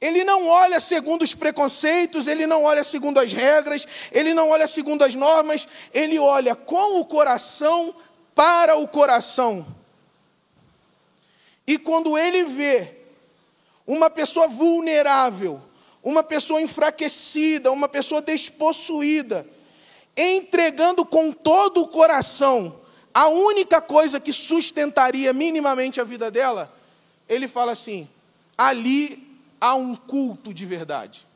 Ele 0.00 0.24
não 0.24 0.48
olha 0.48 0.80
segundo 0.80 1.22
os 1.22 1.32
preconceitos, 1.32 2.26
ele 2.26 2.44
não 2.46 2.64
olha 2.64 2.82
segundo 2.82 3.20
as 3.20 3.32
regras, 3.32 3.86
ele 4.10 4.34
não 4.34 4.48
olha 4.48 4.66
segundo 4.66 5.02
as 5.02 5.14
normas, 5.14 5.68
ele 5.94 6.18
olha 6.18 6.56
com 6.56 6.98
o 6.98 7.04
coração 7.04 7.94
para 8.34 8.76
o 8.76 8.88
coração. 8.88 9.64
E 11.66 11.78
quando 11.78 12.18
ele 12.18 12.42
vê 12.44 13.01
uma 13.86 14.08
pessoa 14.10 14.48
vulnerável, 14.48 15.60
uma 16.02 16.22
pessoa 16.22 16.60
enfraquecida, 16.60 17.70
uma 17.70 17.88
pessoa 17.88 18.20
despossuída, 18.20 19.46
entregando 20.16 21.04
com 21.04 21.32
todo 21.32 21.82
o 21.82 21.88
coração 21.88 22.80
a 23.14 23.28
única 23.28 23.80
coisa 23.80 24.18
que 24.18 24.32
sustentaria 24.32 25.32
minimamente 25.32 26.00
a 26.00 26.04
vida 26.04 26.30
dela, 26.30 26.72
ele 27.28 27.46
fala 27.46 27.72
assim: 27.72 28.08
ali 28.56 29.40
há 29.60 29.74
um 29.74 29.94
culto 29.94 30.54
de 30.54 30.64
verdade. 30.64 31.26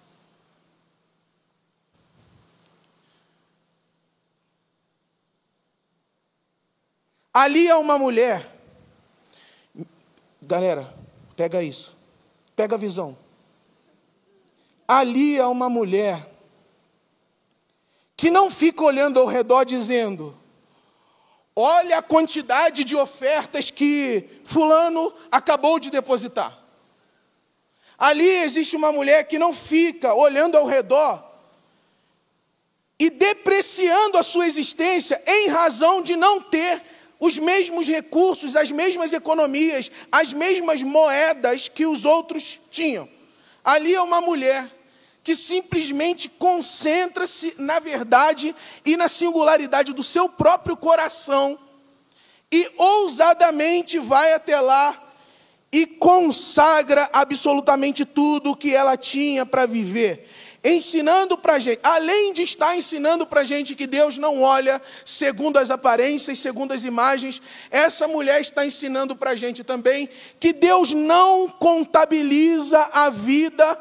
Ali 7.32 7.68
há 7.68 7.76
uma 7.78 7.98
mulher. 7.98 8.50
Galera, 10.40 10.94
pega 11.36 11.62
isso. 11.62 11.95
Pega 12.56 12.74
a 12.74 12.78
visão. 12.78 13.16
Ali 14.88 15.38
há 15.38 15.48
uma 15.48 15.68
mulher 15.68 16.26
que 18.16 18.30
não 18.30 18.50
fica 18.50 18.82
olhando 18.82 19.20
ao 19.20 19.26
redor 19.26 19.64
dizendo: 19.64 20.36
Olha 21.54 21.98
a 21.98 22.02
quantidade 22.02 22.82
de 22.82 22.96
ofertas 22.96 23.70
que 23.70 24.28
Fulano 24.42 25.12
acabou 25.30 25.78
de 25.78 25.90
depositar. 25.90 26.56
Ali 27.98 28.28
existe 28.28 28.76
uma 28.76 28.92
mulher 28.92 29.24
que 29.24 29.38
não 29.38 29.54
fica 29.54 30.14
olhando 30.14 30.56
ao 30.56 30.66
redor 30.66 31.24
e 32.98 33.10
depreciando 33.10 34.16
a 34.16 34.22
sua 34.22 34.46
existência 34.46 35.22
em 35.26 35.48
razão 35.48 36.02
de 36.02 36.16
não 36.16 36.40
ter 36.40 36.82
os 37.18 37.38
mesmos 37.38 37.88
recursos, 37.88 38.56
as 38.56 38.70
mesmas 38.70 39.12
economias, 39.12 39.90
as 40.12 40.32
mesmas 40.32 40.82
moedas 40.82 41.68
que 41.68 41.86
os 41.86 42.04
outros 42.04 42.60
tinham. 42.70 43.08
Ali 43.64 43.94
é 43.94 44.00
uma 44.00 44.20
mulher 44.20 44.66
que 45.22 45.34
simplesmente 45.34 46.28
concentra-se 46.28 47.54
na 47.58 47.78
verdade 47.80 48.54
e 48.84 48.96
na 48.96 49.08
singularidade 49.08 49.92
do 49.92 50.02
seu 50.02 50.28
próprio 50.28 50.76
coração 50.76 51.58
e 52.50 52.70
ousadamente 52.76 53.98
vai 53.98 54.34
até 54.34 54.60
lá 54.60 54.96
e 55.72 55.84
consagra 55.84 57.10
absolutamente 57.12 58.04
tudo 58.04 58.52
o 58.52 58.56
que 58.56 58.72
ela 58.72 58.96
tinha 58.96 59.44
para 59.44 59.66
viver 59.66 60.28
ensinando 60.74 61.38
para 61.38 61.54
a 61.54 61.58
gente, 61.58 61.80
além 61.82 62.32
de 62.32 62.42
estar 62.42 62.76
ensinando 62.76 63.26
para 63.26 63.42
a 63.42 63.44
gente 63.44 63.74
que 63.74 63.86
Deus 63.86 64.16
não 64.16 64.42
olha 64.42 64.82
segundo 65.04 65.58
as 65.58 65.70
aparências, 65.70 66.38
segundo 66.38 66.72
as 66.72 66.82
imagens, 66.82 67.40
essa 67.70 68.08
mulher 68.08 68.40
está 68.40 68.66
ensinando 68.66 69.14
para 69.14 69.30
a 69.30 69.36
gente 69.36 69.62
também 69.62 70.08
que 70.40 70.52
Deus 70.52 70.92
não 70.92 71.48
contabiliza 71.48 72.78
a 72.92 73.10
vida, 73.10 73.78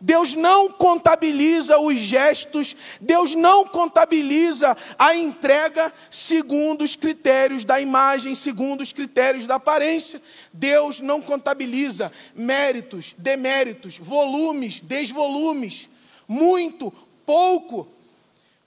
Deus 0.00 0.34
não 0.34 0.68
contabiliza 0.70 1.78
os 1.78 1.98
gestos, 1.98 2.74
Deus 3.00 3.34
não 3.34 3.64
contabiliza 3.64 4.76
a 4.98 5.14
entrega 5.14 5.92
segundo 6.10 6.82
os 6.82 6.96
critérios 6.96 7.64
da 7.64 7.80
imagem, 7.80 8.34
segundo 8.34 8.80
os 8.80 8.92
critérios 8.92 9.46
da 9.46 9.54
aparência. 9.54 10.20
Deus 10.52 11.00
não 11.00 11.22
contabiliza 11.22 12.12
méritos, 12.34 13.14
deméritos, 13.16 13.96
volumes, 13.96 14.80
desvolumes 14.80 15.93
muito, 16.26 16.92
pouco, 17.24 17.88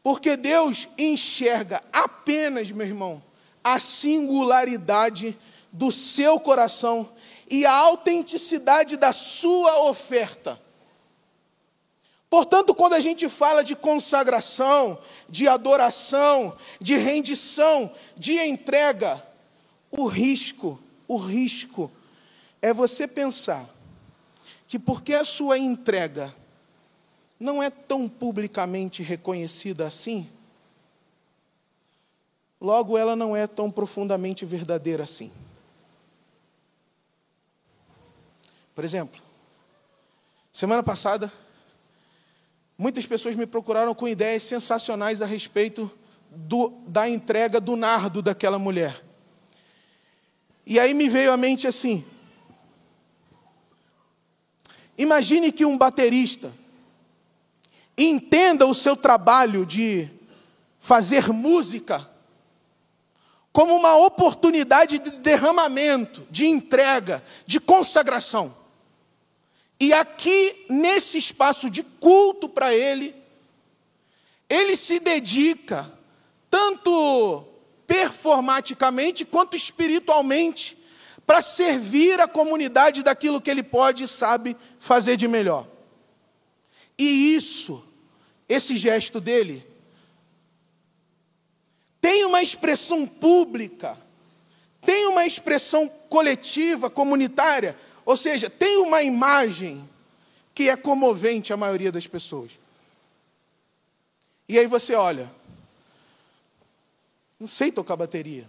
porque 0.01 0.35
Deus 0.35 0.87
enxerga 0.97 1.83
apenas, 1.91 2.71
meu 2.71 2.85
irmão, 2.85 3.21
a 3.63 3.79
singularidade 3.79 5.37
do 5.71 5.91
seu 5.91 6.39
coração 6.39 7.09
e 7.49 7.65
a 7.65 7.73
autenticidade 7.73 8.95
da 8.95 9.11
sua 9.11 9.83
oferta. 9.83 10.59
Portanto, 12.29 12.75
quando 12.75 12.93
a 12.93 12.99
gente 12.99 13.29
fala 13.29 13.63
de 13.63 13.75
consagração, 13.75 14.99
de 15.29 15.47
adoração, 15.47 16.55
de 16.79 16.97
rendição, 16.97 17.89
de 18.17 18.37
entrega, 18.39 19.21
o 19.91 20.07
risco, 20.07 20.81
o 21.07 21.15
risco 21.17 21.89
é 22.61 22.73
você 22.73 23.07
pensar 23.07 23.67
que 24.67 24.77
porque 24.77 25.13
a 25.13 25.23
sua 25.23 25.57
entrega 25.57 26.33
não 27.39 27.61
é 27.61 27.69
tão 27.69 28.09
publicamente 28.09 29.03
reconhecida 29.03 29.85
assim, 29.85 30.29
logo 32.59 32.97
ela 32.97 33.15
não 33.15 33.35
é 33.35 33.45
tão 33.45 33.69
profundamente 33.69 34.45
verdadeira 34.45 35.03
assim. 35.03 35.31
Por 38.73 38.83
exemplo, 38.83 39.21
semana 40.51 40.83
passada, 40.83 41.31
muitas 42.77 43.05
pessoas 43.05 43.35
me 43.35 43.45
procuraram 43.45 43.93
com 43.95 44.07
ideias 44.07 44.43
sensacionais 44.43 45.21
a 45.21 45.25
respeito 45.25 45.91
do, 46.29 46.69
da 46.87 47.09
entrega 47.09 47.59
do 47.59 47.75
nardo 47.75 48.21
daquela 48.21 48.59
mulher. 48.59 49.03
E 50.65 50.79
aí 50.79 50.93
me 50.93 51.09
veio 51.09 51.31
à 51.31 51.37
mente 51.37 51.67
assim: 51.67 52.05
imagine 54.97 55.51
que 55.51 55.65
um 55.65 55.77
baterista, 55.77 56.51
entenda 57.97 58.65
o 58.65 58.75
seu 58.75 58.95
trabalho 58.95 59.65
de 59.65 60.09
fazer 60.79 61.29
música 61.29 62.07
como 63.51 63.75
uma 63.75 63.97
oportunidade 63.97 64.99
de 64.99 65.09
derramamento, 65.17 66.27
de 66.29 66.45
entrega, 66.45 67.23
de 67.47 67.59
consagração. 67.59 68.55
E 69.79 69.91
aqui, 69.93 70.65
nesse 70.69 71.17
espaço 71.17 71.67
de 71.69 71.81
culto 71.81 72.47
para 72.47 72.71
ele, 72.73 73.15
ele 74.47 74.75
se 74.75 74.99
dedica, 74.99 75.91
tanto 76.51 77.43
performaticamente 77.87 79.25
quanto 79.25 79.55
espiritualmente, 79.55 80.77
para 81.25 81.41
servir 81.41 82.19
a 82.19 82.27
comunidade 82.27 83.01
daquilo 83.01 83.41
que 83.41 83.49
ele 83.49 83.63
pode 83.63 84.03
e 84.03 84.07
sabe 84.07 84.55
fazer 84.77 85.17
de 85.17 85.27
melhor. 85.27 85.67
E 86.97 87.35
isso 87.35 87.86
esse 88.47 88.77
gesto 88.77 89.19
dele 89.19 89.65
tem 91.99 92.23
uma 92.25 92.41
expressão 92.41 93.05
pública, 93.05 93.97
tem 94.79 95.07
uma 95.07 95.25
expressão 95.25 95.89
coletiva, 96.09 96.89
comunitária, 96.89 97.77
ou 98.05 98.15
seja, 98.15 98.49
tem 98.49 98.77
uma 98.77 99.03
imagem 99.03 99.87
que 100.55 100.69
é 100.69 100.77
comovente 100.77 101.51
à 101.51 101.57
maioria 101.57 101.91
das 101.91 102.07
pessoas. 102.07 102.59
E 104.47 104.57
aí 104.57 104.65
você 104.65 104.95
olha, 104.95 105.29
não 107.37 107.47
sei 107.47 107.71
tocar 107.71 107.97
bateria, 107.97 108.47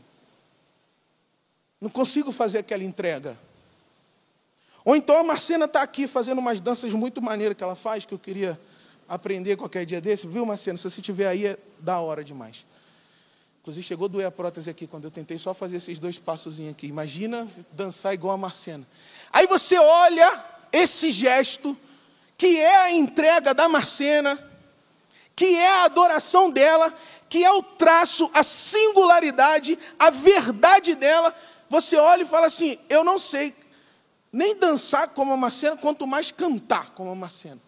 não 1.80 1.90
consigo 1.90 2.30
fazer 2.30 2.58
aquela 2.58 2.84
entrega. 2.84 3.36
Ou 4.84 4.94
então 4.94 5.16
a 5.16 5.24
Marcena 5.24 5.64
está 5.64 5.82
aqui 5.82 6.06
fazendo 6.06 6.38
umas 6.38 6.60
danças 6.60 6.92
muito 6.92 7.20
maneiras 7.20 7.56
que 7.56 7.64
ela 7.64 7.74
faz, 7.74 8.04
que 8.04 8.14
eu 8.14 8.18
queria 8.18 8.58
aprender 9.08 9.56
qualquer 9.56 9.86
dia 9.86 10.00
desse, 10.00 10.26
viu, 10.26 10.44
Marcelo? 10.44 10.76
Se 10.76 10.84
você 10.84 11.00
estiver 11.00 11.26
aí, 11.26 11.46
é 11.46 11.58
da 11.78 11.98
hora 11.98 12.22
demais. 12.22 12.66
Inclusive, 13.62 13.84
chegou 13.84 14.04
a 14.04 14.08
doer 14.08 14.26
a 14.26 14.30
prótese 14.30 14.68
aqui 14.68 14.86
quando 14.86 15.04
eu 15.04 15.10
tentei 15.10 15.38
só 15.38 15.54
fazer 15.54 15.78
esses 15.78 15.98
dois 15.98 16.18
passos 16.18 16.60
aqui. 16.68 16.86
Imagina 16.86 17.48
dançar 17.72 18.12
igual 18.12 18.34
a 18.34 18.38
Marcena. 18.38 18.86
Aí 19.32 19.46
você 19.46 19.78
olha 19.78 20.44
esse 20.70 21.10
gesto, 21.10 21.76
que 22.36 22.58
é 22.58 22.76
a 22.76 22.90
entrega 22.92 23.54
da 23.54 23.68
Marcena, 23.68 24.38
que 25.34 25.56
é 25.56 25.68
a 25.68 25.84
adoração 25.84 26.50
dela, 26.50 26.92
que 27.28 27.44
é 27.44 27.52
o 27.52 27.62
traço, 27.62 28.30
a 28.32 28.42
singularidade, 28.42 29.78
a 29.98 30.10
verdade 30.10 30.94
dela. 30.94 31.34
Você 31.68 31.96
olha 31.96 32.22
e 32.22 32.26
fala 32.26 32.46
assim: 32.46 32.78
eu 32.88 33.02
não 33.02 33.18
sei 33.18 33.54
nem 34.32 34.56
dançar 34.56 35.08
como 35.08 35.32
a 35.32 35.36
Marcena, 35.36 35.76
quanto 35.76 36.06
mais 36.06 36.30
cantar 36.30 36.90
como 36.90 37.10
a 37.10 37.14
Marcena 37.14 37.67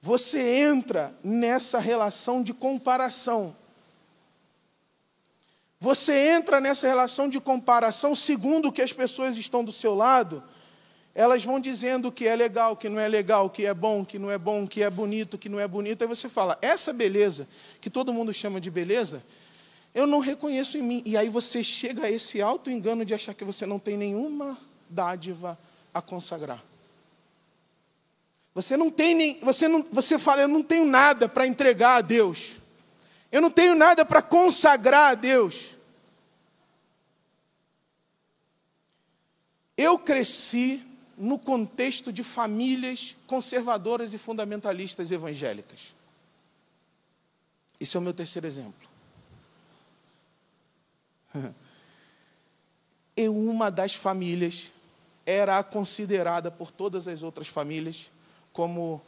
você 0.00 0.40
entra 0.40 1.14
nessa 1.22 1.78
relação 1.78 2.42
de 2.42 2.54
comparação. 2.54 3.54
Você 5.78 6.30
entra 6.30 6.60
nessa 6.60 6.88
relação 6.88 7.28
de 7.28 7.40
comparação 7.40 8.14
segundo 8.14 8.68
o 8.68 8.72
que 8.72 8.82
as 8.82 8.92
pessoas 8.92 9.36
estão 9.36 9.64
do 9.64 9.72
seu 9.72 9.94
lado, 9.94 10.42
elas 11.14 11.44
vão 11.44 11.58
dizendo 11.58 12.08
o 12.08 12.12
que 12.12 12.26
é 12.26 12.36
legal, 12.36 12.72
o 12.72 12.76
que 12.76 12.88
não 12.88 13.00
é 13.00 13.08
legal, 13.08 13.46
o 13.46 13.50
que 13.50 13.66
é 13.66 13.74
bom, 13.74 14.02
o 14.02 14.06
que 14.06 14.18
não 14.18 14.30
é 14.30 14.38
bom, 14.38 14.64
o 14.64 14.68
que 14.68 14.82
é 14.82 14.88
bonito, 14.88 15.34
o 15.34 15.38
que 15.38 15.48
não 15.48 15.58
é 15.58 15.66
bonito. 15.66 16.02
Aí 16.02 16.08
você 16.08 16.28
fala, 16.28 16.56
essa 16.62 16.92
beleza, 16.92 17.48
que 17.80 17.90
todo 17.90 18.12
mundo 18.12 18.32
chama 18.32 18.60
de 18.60 18.70
beleza, 18.70 19.22
eu 19.94 20.06
não 20.06 20.20
reconheço 20.20 20.78
em 20.78 20.82
mim. 20.82 21.02
E 21.04 21.16
aí 21.16 21.28
você 21.28 21.64
chega 21.64 22.04
a 22.04 22.10
esse 22.10 22.40
alto 22.40 22.70
engano 22.70 23.04
de 23.04 23.12
achar 23.12 23.34
que 23.34 23.44
você 23.44 23.66
não 23.66 23.78
tem 23.78 23.96
nenhuma 23.96 24.56
dádiva 24.88 25.58
a 25.92 26.00
consagrar. 26.00 26.69
Você 28.54 28.76
não 28.76 28.90
tem 28.90 29.14
nem, 29.14 29.38
você 29.40 29.68
não, 29.68 29.82
você 29.92 30.18
fala, 30.18 30.42
eu 30.42 30.48
não 30.48 30.62
tenho 30.62 30.84
nada 30.84 31.28
para 31.28 31.46
entregar 31.46 31.96
a 31.96 32.00
Deus. 32.00 32.56
Eu 33.30 33.40
não 33.40 33.50
tenho 33.50 33.74
nada 33.74 34.04
para 34.04 34.20
consagrar 34.20 35.12
a 35.12 35.14
Deus. 35.14 35.78
Eu 39.76 39.98
cresci 39.98 40.82
no 41.16 41.38
contexto 41.38 42.12
de 42.12 42.24
famílias 42.24 43.16
conservadoras 43.26 44.12
e 44.12 44.18
fundamentalistas 44.18 45.12
evangélicas. 45.12 45.94
Esse 47.78 47.96
é 47.96 48.00
o 48.00 48.02
meu 48.02 48.14
terceiro 48.14 48.46
exemplo. 48.46 48.88
E 53.16 53.28
uma 53.28 53.70
das 53.70 53.94
famílias 53.94 54.72
era 55.26 55.62
considerada 55.62 56.50
por 56.50 56.70
todas 56.70 57.06
as 57.06 57.22
outras 57.22 57.48
famílias 57.48 58.10
como 58.52 59.00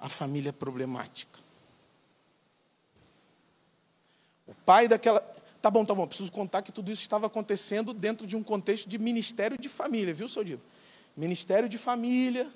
a 0.00 0.08
família 0.08 0.52
problemática. 0.52 1.38
O 4.46 4.54
pai 4.54 4.88
daquela. 4.88 5.20
Tá 5.62 5.70
bom, 5.70 5.84
tá 5.84 5.94
bom, 5.94 6.06
preciso 6.06 6.32
contar 6.32 6.62
que 6.62 6.72
tudo 6.72 6.90
isso 6.90 7.02
estava 7.02 7.26
acontecendo 7.26 7.92
dentro 7.92 8.26
de 8.26 8.34
um 8.34 8.42
contexto 8.42 8.88
de 8.88 8.98
ministério 8.98 9.58
de 9.58 9.68
família, 9.68 10.14
viu, 10.14 10.26
seu 10.26 10.42
Divo? 10.42 10.62
Ministério 11.14 11.68
de 11.68 11.76
família. 11.76 12.50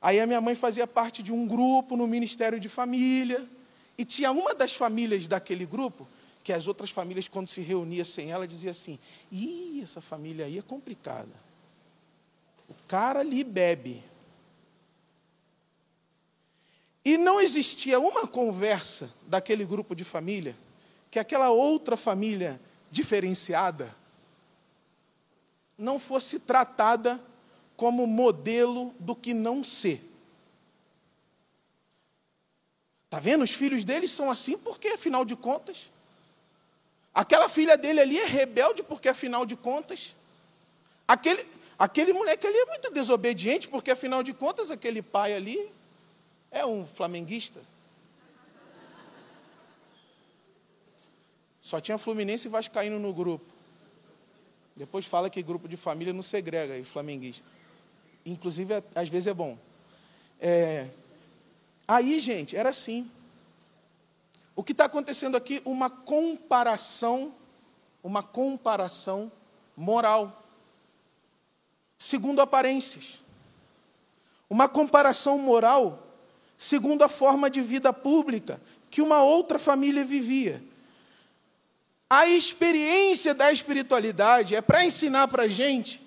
Aí 0.00 0.18
a 0.18 0.26
minha 0.26 0.40
mãe 0.40 0.56
fazia 0.56 0.86
parte 0.86 1.22
de 1.22 1.32
um 1.32 1.46
grupo 1.46 1.96
no 1.96 2.08
ministério 2.08 2.58
de 2.58 2.68
família. 2.68 3.48
E 3.96 4.04
tinha 4.04 4.32
uma 4.32 4.52
das 4.52 4.74
famílias 4.74 5.28
daquele 5.28 5.64
grupo 5.64 6.08
que 6.42 6.52
as 6.52 6.66
outras 6.66 6.90
famílias, 6.90 7.28
quando 7.28 7.46
se 7.46 7.60
reuniam 7.60 8.04
sem 8.04 8.32
ela, 8.32 8.46
dizia 8.46 8.72
assim: 8.72 8.98
Ih, 9.30 9.80
essa 9.80 10.00
família 10.00 10.46
aí 10.46 10.58
é 10.58 10.62
complicada. 10.62 11.30
O 12.68 12.74
cara 12.88 13.20
ali 13.20 13.44
bebe, 13.44 14.02
e 17.04 17.18
não 17.18 17.40
existia 17.40 17.98
uma 17.98 18.26
conversa 18.26 19.10
daquele 19.26 19.64
grupo 19.64 19.94
de 19.94 20.04
família 20.04 20.56
que 21.10 21.18
aquela 21.18 21.50
outra 21.50 21.96
família 21.96 22.60
diferenciada 22.90 23.94
não 25.76 25.98
fosse 25.98 26.38
tratada 26.38 27.20
como 27.76 28.06
modelo 28.06 28.94
do 29.00 29.14
que 29.14 29.34
não 29.34 29.64
ser. 29.64 30.00
Está 33.06 33.18
vendo? 33.18 33.42
Os 33.42 33.52
filhos 33.52 33.84
deles 33.84 34.10
são 34.10 34.30
assim 34.30 34.56
porque, 34.56 34.88
afinal 34.88 35.24
de 35.24 35.36
contas, 35.36 35.90
Aquela 37.14 37.48
filha 37.48 37.76
dele 37.76 38.00
ali 38.00 38.18
é 38.18 38.26
rebelde, 38.26 38.82
porque 38.82 39.08
afinal 39.08 39.44
de 39.44 39.54
contas, 39.54 40.16
aquele, 41.06 41.44
aquele 41.78 42.12
moleque 42.12 42.46
ali 42.46 42.56
é 42.56 42.66
muito 42.66 42.90
desobediente, 42.90 43.68
porque 43.68 43.90
afinal 43.90 44.22
de 44.22 44.32
contas, 44.32 44.70
aquele 44.70 45.02
pai 45.02 45.34
ali 45.34 45.70
é 46.52 46.64
um 46.66 46.86
flamenguista. 46.86 47.60
Só 51.60 51.80
tinha 51.80 51.96
Fluminense 51.96 52.46
e 52.46 52.50
Vascaíno 52.50 52.98
no 52.98 53.12
grupo. 53.14 53.46
Depois 54.76 55.06
fala 55.06 55.30
que 55.30 55.42
grupo 55.42 55.66
de 55.66 55.76
família 55.76 56.12
não 56.12 56.22
segrega 56.22 56.76
e 56.76 56.84
flamenguista. 56.84 57.50
Inclusive, 58.26 58.74
é, 58.74 58.82
às 58.94 59.08
vezes 59.08 59.28
é 59.28 59.34
bom. 59.34 59.58
É... 60.38 60.88
Aí, 61.88 62.20
gente, 62.20 62.56
era 62.56 62.68
assim. 62.68 63.10
O 64.54 64.62
que 64.62 64.72
está 64.72 64.84
acontecendo 64.84 65.36
aqui? 65.36 65.62
Uma 65.64 65.88
comparação, 65.88 67.34
uma 68.02 68.22
comparação 68.22 69.32
moral, 69.76 70.44
segundo 71.96 72.40
aparências. 72.40 73.22
Uma 74.50 74.68
comparação 74.68 75.38
moral 75.38 76.11
segundo 76.62 77.02
a 77.02 77.08
forma 77.08 77.50
de 77.50 77.60
vida 77.60 77.92
pública 77.92 78.62
que 78.88 79.02
uma 79.02 79.20
outra 79.20 79.58
família 79.58 80.04
vivia. 80.04 80.62
A 82.08 82.24
experiência 82.28 83.34
da 83.34 83.50
espiritualidade 83.50 84.54
é 84.54 84.60
para 84.60 84.84
ensinar 84.84 85.26
para 85.26 85.42
a 85.42 85.48
gente 85.48 86.00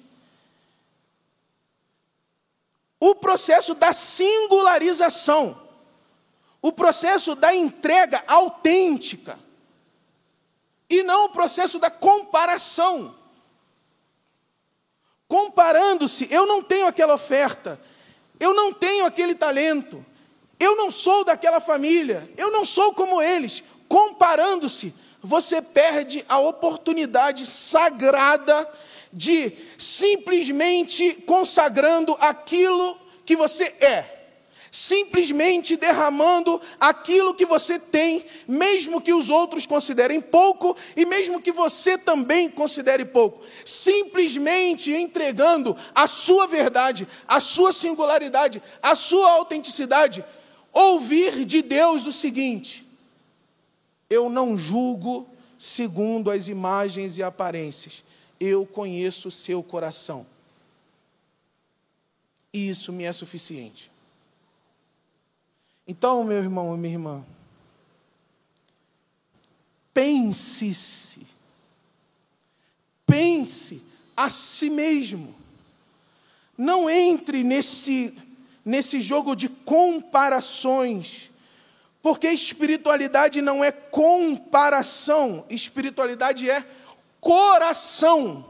o 2.98 3.13
processo 3.15 3.76
da 3.76 3.91
singularização, 3.91 5.62
o 6.62 6.72
processo 6.72 7.36
da 7.36 7.54
entrega 7.54 8.24
autêntica, 8.26 9.38
e 10.89 11.04
não 11.04 11.26
o 11.26 11.30
processo 11.30 11.80
da 11.80 11.89
comparação. 11.89 13.13
Comparando-se, 15.28 16.32
eu 16.32 16.46
não 16.46 16.63
tenho 16.63 16.88
aquela 16.88 17.15
oferta, 17.15 17.78
eu 18.39 18.54
não 18.54 18.72
tenho 18.72 19.06
aquele 19.06 19.36
talento, 19.36 20.06
eu 20.60 20.76
não 20.76 20.89
sou 20.89 21.24
daquela 21.24 21.60
família, 21.60 22.28
eu 22.38 22.52
não 22.52 22.63
sou 22.63 22.94
como 22.94 23.22
eles. 23.22 23.63
Comparando-se, 23.88 24.94
você 25.22 25.62
perde 25.62 26.24
a 26.30 26.39
oportunidade 26.39 27.46
sagrada 27.46 28.68
de 29.12 29.52
simplesmente 29.78 31.13
consagrando 31.26 32.15
aquilo 32.20 32.98
que 33.26 33.36
você 33.36 33.63
é, 33.80 34.15
simplesmente 34.70 35.78
derramando 35.78 36.62
aquilo 36.78 37.34
que 37.34 37.46
você 37.46 37.80
tem, 37.80 38.26
mesmo 38.46 39.00
que 39.00 39.13
os 39.13 39.30
outros 39.30 39.65
considerem 39.65 40.20
pouco 40.20 40.76
e 40.98 41.06
mesmo 41.06 41.41
que 41.41 41.52
você 41.52 41.98
também 41.98 42.50
considere 42.50 43.06
pouco, 43.06 43.41
simplesmente 43.65 44.91
entregando 44.91 45.78
a 45.96 46.08
sua 46.08 46.46
verdade, 46.46 47.08
a 47.26 47.39
sua 47.39 47.72
singularidade, 47.72 48.62
a 48.84 48.94
sua 48.96 49.32
autenticidade. 49.32 50.24
Ouvir 50.78 51.46
de 51.46 51.62
Deus 51.62 52.06
o 52.06 52.12
seguinte: 52.12 52.86
eu 54.10 54.30
não 54.30 54.58
julgo 54.58 55.28
segundo 55.58 56.30
as 56.30 56.50
imagens 56.50 57.18
e 57.18 57.24
aparências. 57.24 58.04
Eu 58.38 58.68
conheço 58.68 59.30
o 59.30 59.32
seu 59.32 59.64
coração. 59.64 60.28
E 62.52 62.70
isso 62.70 62.92
me 62.92 63.06
é 63.06 63.14
suficiente. 63.14 63.90
Então, 65.88 66.26
meu 66.26 66.40
irmão 66.40 66.76
e 66.76 66.78
minha 66.78 66.94
irmã, 66.94 67.26
pense-se, 69.94 71.26
pense 73.06 73.82
a 74.18 74.30
si 74.30 74.70
mesmo. 74.70 75.34
Não 76.58 76.90
entre 76.90 77.44
nesse, 77.44 78.18
nesse 78.65 78.99
jogo 78.99 79.36
de 79.36 79.47
comparações 79.47 81.32
porque 82.06 82.28
espiritualidade 82.28 83.41
não 83.41 83.63
é 83.63 83.71
comparação, 83.71 85.43
espiritualidade 85.49 86.47
é 86.47 86.63
coração. 87.19 88.45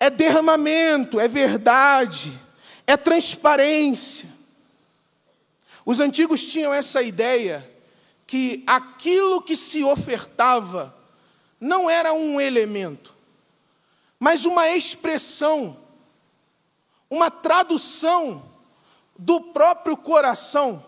É 0.00 0.08
derramamento, 0.08 1.20
é 1.20 1.28
verdade, 1.28 2.32
é 2.86 2.96
transparência. 2.96 4.30
Os 5.84 6.00
antigos 6.00 6.42
tinham 6.46 6.72
essa 6.72 7.02
ideia 7.02 7.70
que 8.26 8.64
aquilo 8.66 9.42
que 9.42 9.56
se 9.56 9.84
ofertava 9.84 10.96
não 11.60 11.90
era 11.90 12.14
um 12.14 12.40
elemento, 12.40 13.14
mas 14.18 14.46
uma 14.46 14.70
expressão, 14.70 15.76
uma 17.10 17.30
tradução 17.30 18.42
do 19.18 19.40
próprio 19.40 19.96
coração. 19.96 20.84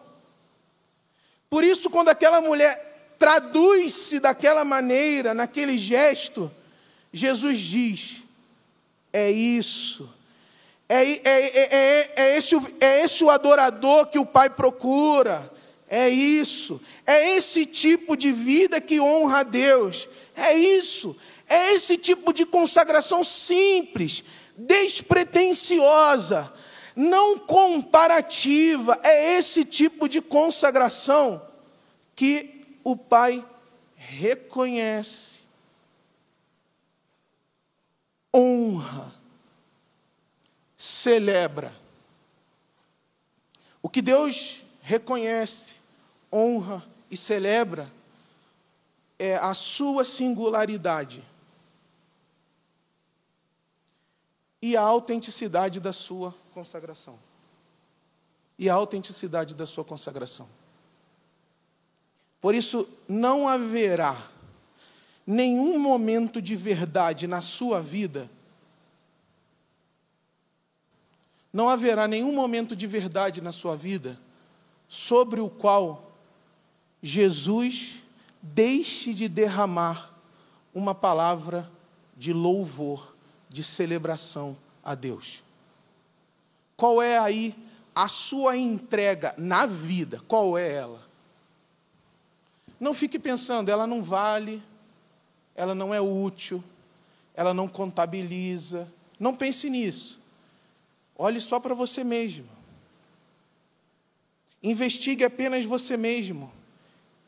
Por 1.48 1.64
isso, 1.64 1.88
quando 1.88 2.08
aquela 2.08 2.40
mulher 2.40 3.14
traduz-se 3.18 4.20
daquela 4.20 4.64
maneira, 4.64 5.34
naquele 5.34 5.78
gesto, 5.78 6.50
Jesus 7.12 7.58
diz: 7.58 8.22
é 9.12 9.30
isso. 9.30 10.08
É, 10.88 11.02
é, 11.04 11.20
é, 11.28 12.12
é, 12.16 12.36
esse, 12.36 12.56
é 12.80 13.02
esse 13.02 13.22
o 13.22 13.30
adorador 13.30 14.06
que 14.06 14.18
o 14.18 14.26
Pai 14.26 14.48
procura. 14.48 15.50
É 15.88 16.08
isso. 16.08 16.80
É 17.06 17.36
esse 17.36 17.64
tipo 17.64 18.16
de 18.16 18.30
vida 18.30 18.80
que 18.80 19.00
honra 19.00 19.40
a 19.40 19.42
Deus. 19.42 20.08
É 20.36 20.54
isso. 20.54 21.16
É 21.48 21.74
esse 21.74 21.96
tipo 21.96 22.32
de 22.32 22.44
consagração 22.44 23.24
simples, 23.24 24.22
despretensiosa, 24.58 26.52
não 26.96 27.38
comparativa. 27.38 28.98
É 29.02 29.38
esse 29.38 29.64
tipo 29.64 30.08
de 30.08 30.20
consagração 30.20 31.40
que 32.16 32.66
o 32.82 32.96
Pai 32.96 33.44
reconhece, 33.94 35.42
honra, 38.34 39.14
celebra. 40.76 41.72
O 43.80 43.88
que 43.88 44.02
Deus 44.02 44.62
reconhece, 44.82 45.76
honra 46.32 46.84
e 47.10 47.16
celebra 47.16 47.88
é 49.18 49.36
a 49.36 49.52
sua 49.54 50.04
singularidade 50.04 51.24
e 54.60 54.76
a 54.76 54.82
autenticidade 54.82 55.80
da 55.80 55.92
sua 55.92 56.34
consagração. 56.52 57.18
E 58.58 58.68
a 58.68 58.74
autenticidade 58.74 59.54
da 59.54 59.66
sua 59.66 59.84
consagração. 59.84 60.48
Por 62.40 62.54
isso, 62.54 62.88
não 63.08 63.48
haverá 63.48 64.20
nenhum 65.26 65.78
momento 65.78 66.40
de 66.40 66.56
verdade 66.56 67.26
na 67.26 67.40
sua 67.40 67.80
vida. 67.80 68.28
Não 71.52 71.68
haverá 71.68 72.08
nenhum 72.08 72.34
momento 72.34 72.74
de 72.74 72.86
verdade 72.86 73.40
na 73.40 73.52
sua 73.52 73.76
vida 73.76 74.18
sobre 74.88 75.40
o 75.40 75.50
qual 75.50 76.12
Jesus 77.02 78.02
deixe 78.40 79.12
de 79.12 79.28
derramar 79.28 80.14
uma 80.74 80.94
palavra 80.94 81.70
de 82.16 82.32
louvor 82.32 83.17
de 83.48 83.64
celebração 83.64 84.56
a 84.84 84.94
Deus. 84.94 85.42
Qual 86.76 87.02
é 87.02 87.18
aí 87.18 87.54
a 87.94 88.06
sua 88.08 88.56
entrega 88.56 89.34
na 89.36 89.66
vida? 89.66 90.22
Qual 90.28 90.56
é 90.56 90.72
ela? 90.72 91.02
Não 92.78 92.94
fique 92.94 93.18
pensando, 93.18 93.70
ela 93.70 93.86
não 93.86 94.02
vale, 94.02 94.62
ela 95.54 95.74
não 95.74 95.92
é 95.92 96.00
útil, 96.00 96.62
ela 97.34 97.52
não 97.52 97.66
contabiliza. 97.66 98.90
Não 99.18 99.34
pense 99.34 99.68
nisso. 99.68 100.20
Olhe 101.16 101.40
só 101.40 101.58
para 101.58 101.74
você 101.74 102.04
mesmo. 102.04 102.46
Investigue 104.62 105.24
apenas 105.24 105.64
você 105.64 105.96
mesmo 105.96 106.52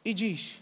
e 0.04 0.14
diz: 0.14 0.61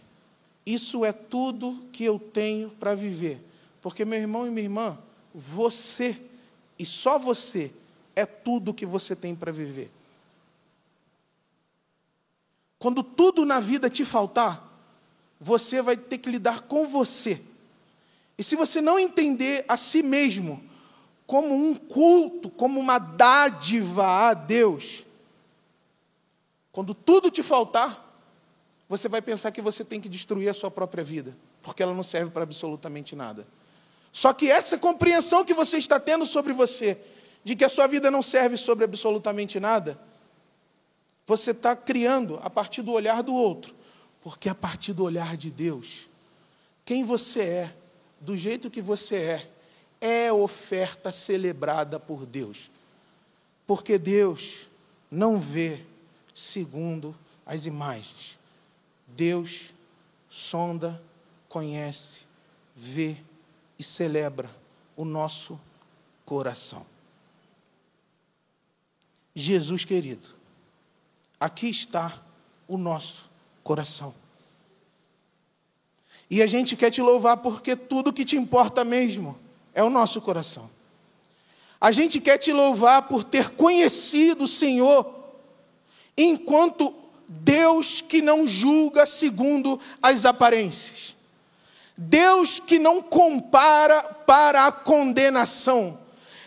Isso 0.64 1.04
é 1.04 1.12
tudo 1.12 1.88
que 1.92 2.04
eu 2.04 2.18
tenho 2.18 2.70
para 2.70 2.94
viver. 2.94 3.42
Porque, 3.80 4.04
meu 4.04 4.18
irmão 4.18 4.46
e 4.46 4.50
minha 4.50 4.64
irmã, 4.64 4.98
você, 5.34 6.20
e 6.78 6.84
só 6.84 7.18
você, 7.18 7.72
é 8.14 8.26
tudo 8.26 8.74
que 8.74 8.86
você 8.86 9.14
tem 9.14 9.34
para 9.34 9.52
viver. 9.52 9.90
Quando 12.78 13.02
tudo 13.02 13.44
na 13.44 13.60
vida 13.60 13.90
te 13.90 14.04
faltar, 14.04 14.64
você 15.40 15.82
vai 15.82 15.96
ter 15.96 16.18
que 16.18 16.30
lidar 16.30 16.62
com 16.62 16.86
você. 16.86 17.40
E 18.36 18.42
se 18.42 18.54
você 18.56 18.80
não 18.80 18.98
entender 18.98 19.64
a 19.68 19.76
si 19.76 20.02
mesmo 20.02 20.62
como 21.26 21.54
um 21.54 21.74
culto, 21.74 22.50
como 22.50 22.80
uma 22.80 22.98
dádiva 22.98 24.06
a 24.06 24.34
Deus, 24.34 25.04
quando 26.72 26.94
tudo 26.94 27.30
te 27.30 27.42
faltar, 27.42 28.06
você 28.88 29.08
vai 29.08 29.20
pensar 29.20 29.50
que 29.50 29.60
você 29.60 29.84
tem 29.84 30.00
que 30.00 30.08
destruir 30.08 30.48
a 30.48 30.54
sua 30.54 30.70
própria 30.70 31.04
vida, 31.04 31.36
porque 31.60 31.82
ela 31.82 31.92
não 31.92 32.02
serve 32.02 32.30
para 32.30 32.44
absolutamente 32.44 33.14
nada. 33.14 33.46
Só 34.12 34.32
que 34.32 34.50
essa 34.50 34.78
compreensão 34.78 35.44
que 35.44 35.54
você 35.54 35.78
está 35.78 36.00
tendo 36.00 36.26
sobre 36.26 36.52
você, 36.52 36.98
de 37.44 37.54
que 37.54 37.64
a 37.64 37.68
sua 37.68 37.86
vida 37.86 38.10
não 38.10 38.22
serve 38.22 38.56
sobre 38.56 38.84
absolutamente 38.84 39.60
nada, 39.60 39.98
você 41.26 41.50
está 41.50 41.76
criando 41.76 42.40
a 42.42 42.48
partir 42.48 42.82
do 42.82 42.92
olhar 42.92 43.22
do 43.22 43.34
outro, 43.34 43.74
porque 44.22 44.48
a 44.48 44.54
partir 44.54 44.92
do 44.92 45.04
olhar 45.04 45.36
de 45.36 45.50
Deus, 45.50 46.08
quem 46.84 47.04
você 47.04 47.42
é, 47.42 47.74
do 48.20 48.36
jeito 48.36 48.70
que 48.70 48.80
você 48.80 49.16
é, 49.16 49.50
é 50.00 50.32
oferta 50.32 51.12
celebrada 51.12 52.00
por 52.00 52.24
Deus. 52.24 52.70
Porque 53.66 53.98
Deus 53.98 54.70
não 55.10 55.38
vê 55.38 55.80
segundo 56.34 57.14
as 57.44 57.66
imagens. 57.66 58.38
Deus 59.06 59.74
sonda, 60.28 61.00
conhece, 61.48 62.22
vê 62.74 63.16
e 63.78 63.84
celebra 63.84 64.50
o 64.96 65.04
nosso 65.04 65.58
coração. 66.24 66.84
Jesus 69.34 69.84
querido, 69.84 70.26
aqui 71.38 71.68
está 71.68 72.12
o 72.66 72.76
nosso 72.76 73.30
coração. 73.62 74.14
E 76.30 76.42
a 76.42 76.46
gente 76.46 76.76
quer 76.76 76.90
te 76.90 77.00
louvar 77.00 77.38
porque 77.38 77.76
tudo 77.76 78.12
que 78.12 78.24
te 78.24 78.36
importa 78.36 78.84
mesmo 78.84 79.38
é 79.72 79.82
o 79.82 79.88
nosso 79.88 80.20
coração. 80.20 80.68
A 81.80 81.92
gente 81.92 82.20
quer 82.20 82.38
te 82.38 82.52
louvar 82.52 83.06
por 83.06 83.22
ter 83.22 83.50
conhecido 83.50 84.44
o 84.44 84.48
Senhor 84.48 85.14
enquanto 86.16 86.92
Deus 87.28 88.00
que 88.00 88.20
não 88.20 88.48
julga 88.48 89.06
segundo 89.06 89.80
as 90.02 90.24
aparências. 90.24 91.16
Deus 92.00 92.60
que 92.60 92.78
não 92.78 93.02
compara 93.02 94.00
para 94.24 94.66
a 94.66 94.72
condenação. 94.72 95.98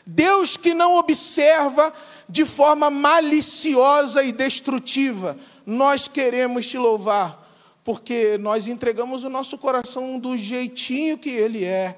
Deus 0.07 0.55
que 0.55 0.73
não 0.73 0.95
observa 0.95 1.93
de 2.29 2.45
forma 2.45 2.89
maliciosa 2.89 4.23
e 4.23 4.31
destrutiva. 4.31 5.37
Nós 5.65 6.07
queremos 6.07 6.69
te 6.69 6.77
louvar 6.77 7.41
porque 7.83 8.37
nós 8.37 8.69
entregamos 8.69 9.25
o 9.25 9.29
nosso 9.29 9.57
coração 9.57 10.17
do 10.17 10.37
jeitinho 10.37 11.17
que 11.17 11.29
ele 11.29 11.65
é 11.65 11.97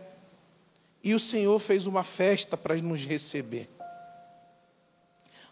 e 1.04 1.14
o 1.14 1.20
Senhor 1.20 1.60
fez 1.60 1.86
uma 1.86 2.04
festa 2.04 2.58
para 2.58 2.76
nos 2.78 3.06
receber. 3.06 3.70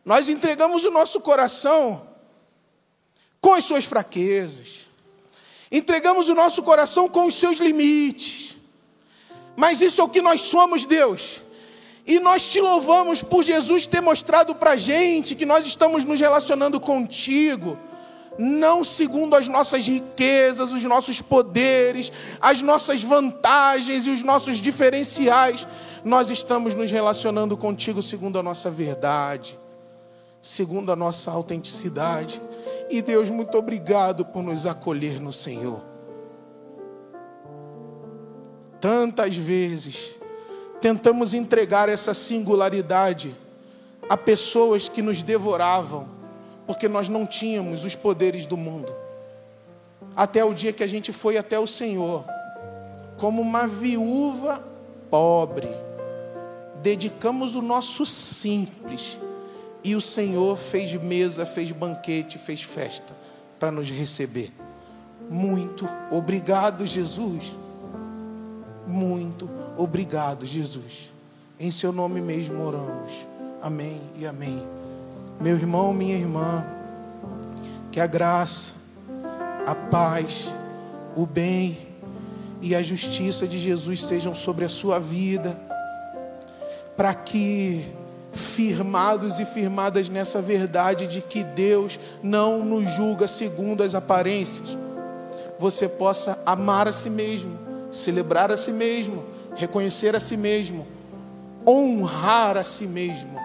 Nós 0.04 0.28
entregamos 0.28 0.84
o 0.86 0.90
nosso 0.90 1.22
coração 1.22 2.08
com 3.40 3.54
as 3.54 3.66
suas 3.66 3.86
fraquezas, 3.86 4.81
entregamos 5.72 6.30
o 6.30 6.36
nosso 6.36 6.62
coração 6.64 7.08
com 7.08 7.26
os 7.26 7.36
seus 7.36 7.58
limites, 7.58 8.56
mas 9.56 9.82
isso 9.82 10.02
é 10.02 10.04
o 10.04 10.10
que 10.10 10.22
nós 10.22 10.42
somos, 10.42 10.86
Deus. 10.86 11.42
E 12.06 12.20
nós 12.20 12.50
te 12.50 12.60
louvamos 12.60 13.22
por 13.22 13.44
Jesus 13.44 13.86
ter 13.86 14.02
mostrado 14.02 14.56
para 14.56 14.72
a 14.72 14.78
gente 14.78 15.36
que 15.36 15.46
nós 15.46 15.66
estamos 15.66 16.04
nos 16.04 16.20
relacionando 16.20 16.80
contigo 16.80 17.78
não 18.38 18.84
segundo 18.84 19.36
as 19.36 19.48
nossas 19.48 19.88
riquezas, 19.88 20.72
os 20.72 20.84
nossos 20.84 21.22
poderes, 21.22 22.12
as 22.40 22.62
nossas 22.62 23.04
vantagens 23.04 24.08
e 24.08 24.10
os 24.10 24.24
nossos 24.24 24.58
diferenciais. 24.58 25.66
Nós 26.04 26.30
estamos 26.30 26.74
nos 26.74 26.90
relacionando 26.90 27.56
contigo 27.56 28.02
segundo 28.02 28.40
a 28.40 28.44
nossa 28.44 28.70
verdade, 28.72 29.58
segundo 30.42 30.92
a 30.92 30.96
nossa 30.96 31.30
autenticidade. 31.30 32.42
E 32.92 33.02
Deus, 33.02 33.30
muito 33.30 33.58
obrigado 33.58 34.26
por 34.26 34.44
nos 34.44 34.68
acolher 34.68 35.20
no 35.22 35.32
Senhor. 35.32 35.82
Tantas 38.82 39.36
vezes 39.36 40.20
tentamos 40.82 41.34
entregar 41.34 41.88
essa 41.88 42.14
singularidade 42.14 43.34
a 44.10 44.18
pessoas 44.18 44.90
que 44.90 45.02
nos 45.02 45.22
devoravam 45.22 46.06
porque 46.68 46.90
nós 46.90 47.08
não 47.08 47.26
tínhamos 47.26 47.86
os 47.86 47.96
poderes 47.96 48.46
do 48.46 48.58
mundo. 48.58 48.94
Até 50.14 50.44
o 50.44 50.54
dia 50.54 50.74
que 50.74 50.84
a 50.84 50.88
gente 50.88 51.14
foi 51.14 51.38
até 51.38 51.58
o 51.58 51.68
Senhor, 51.68 52.26
como 53.18 53.42
uma 53.42 53.68
viúva 53.68 54.62
pobre, 55.10 55.70
dedicamos 56.82 57.56
o 57.56 57.62
nosso 57.62 58.06
simples, 58.06 59.18
e 59.84 59.96
o 59.96 60.02
Senhor 60.02 60.58
fez 60.58 60.94
mesa, 60.96 61.46
fez 61.46 61.72
banquete, 61.72 62.38
fez 62.38 62.62
festa 62.62 63.14
para 63.60 63.72
nos 63.72 63.90
receber. 63.90 64.52
Muito 65.30 65.88
obrigado, 66.12 66.86
Jesus. 66.86 67.56
Muito 68.88 69.50
obrigado, 69.78 70.46
Jesus. 70.46 71.14
Em 71.60 71.72
seu 71.72 71.92
nome 71.92 72.22
mesmo 72.22 72.64
oramos. 72.64 73.12
Amém 73.62 74.02
e 74.18 74.26
amém. 74.26 74.62
Meu 75.40 75.56
irmão, 75.56 75.94
minha 75.94 76.18
irmã, 76.18 76.66
que 77.92 78.00
a 78.00 78.08
graça, 78.08 78.74
a 79.66 79.76
paz, 79.76 80.54
o 81.16 81.26
bem 81.26 81.78
e 82.62 82.76
a 82.76 82.82
justiça 82.82 83.48
de 83.48 83.58
Jesus 83.60 84.04
sejam 84.04 84.36
sobre 84.36 84.66
a 84.66 84.70
sua 84.70 85.00
vida, 85.00 85.60
para 86.96 87.14
que, 87.14 87.86
firmados 88.32 89.40
e 89.40 89.46
firmadas 89.46 90.10
nessa 90.10 90.42
verdade 90.42 91.08
de 91.08 91.22
que 91.22 91.44
Deus 91.44 92.00
não 92.24 92.64
nos 92.64 92.90
julga 92.96 93.28
segundo 93.28 93.84
as 93.84 93.94
aparências, 93.96 94.78
você 95.60 95.88
possa 95.88 96.40
amar 96.46 96.88
a 96.88 96.94
si 96.94 97.10
mesmo, 97.10 97.58
celebrar 97.92 98.52
a 98.52 98.58
si 98.58 98.72
mesmo, 98.72 99.26
reconhecer 99.56 100.16
a 100.16 100.20
si 100.20 100.38
mesmo, 100.38 100.88
honrar 101.68 102.58
a 102.58 102.64
si 102.64 102.88
mesmo 102.88 103.40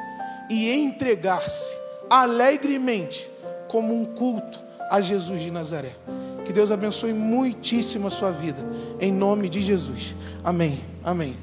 e 0.49 0.70
entregar-se 0.70 1.77
alegremente, 2.09 3.29
como 3.68 3.94
um 3.94 4.05
culto 4.05 4.59
a 4.90 5.01
Jesus 5.01 5.42
de 5.42 5.51
Nazaré. 5.51 5.90
Que 6.44 6.53
Deus 6.53 6.70
abençoe 6.70 7.12
muitíssimo 7.12 8.07
a 8.07 8.11
sua 8.11 8.31
vida, 8.31 8.59
em 9.01 9.12
nome 9.12 9.49
de 9.49 9.61
Jesus. 9.61 10.14
Amém. 10.44 10.81
Amém. 11.03 11.37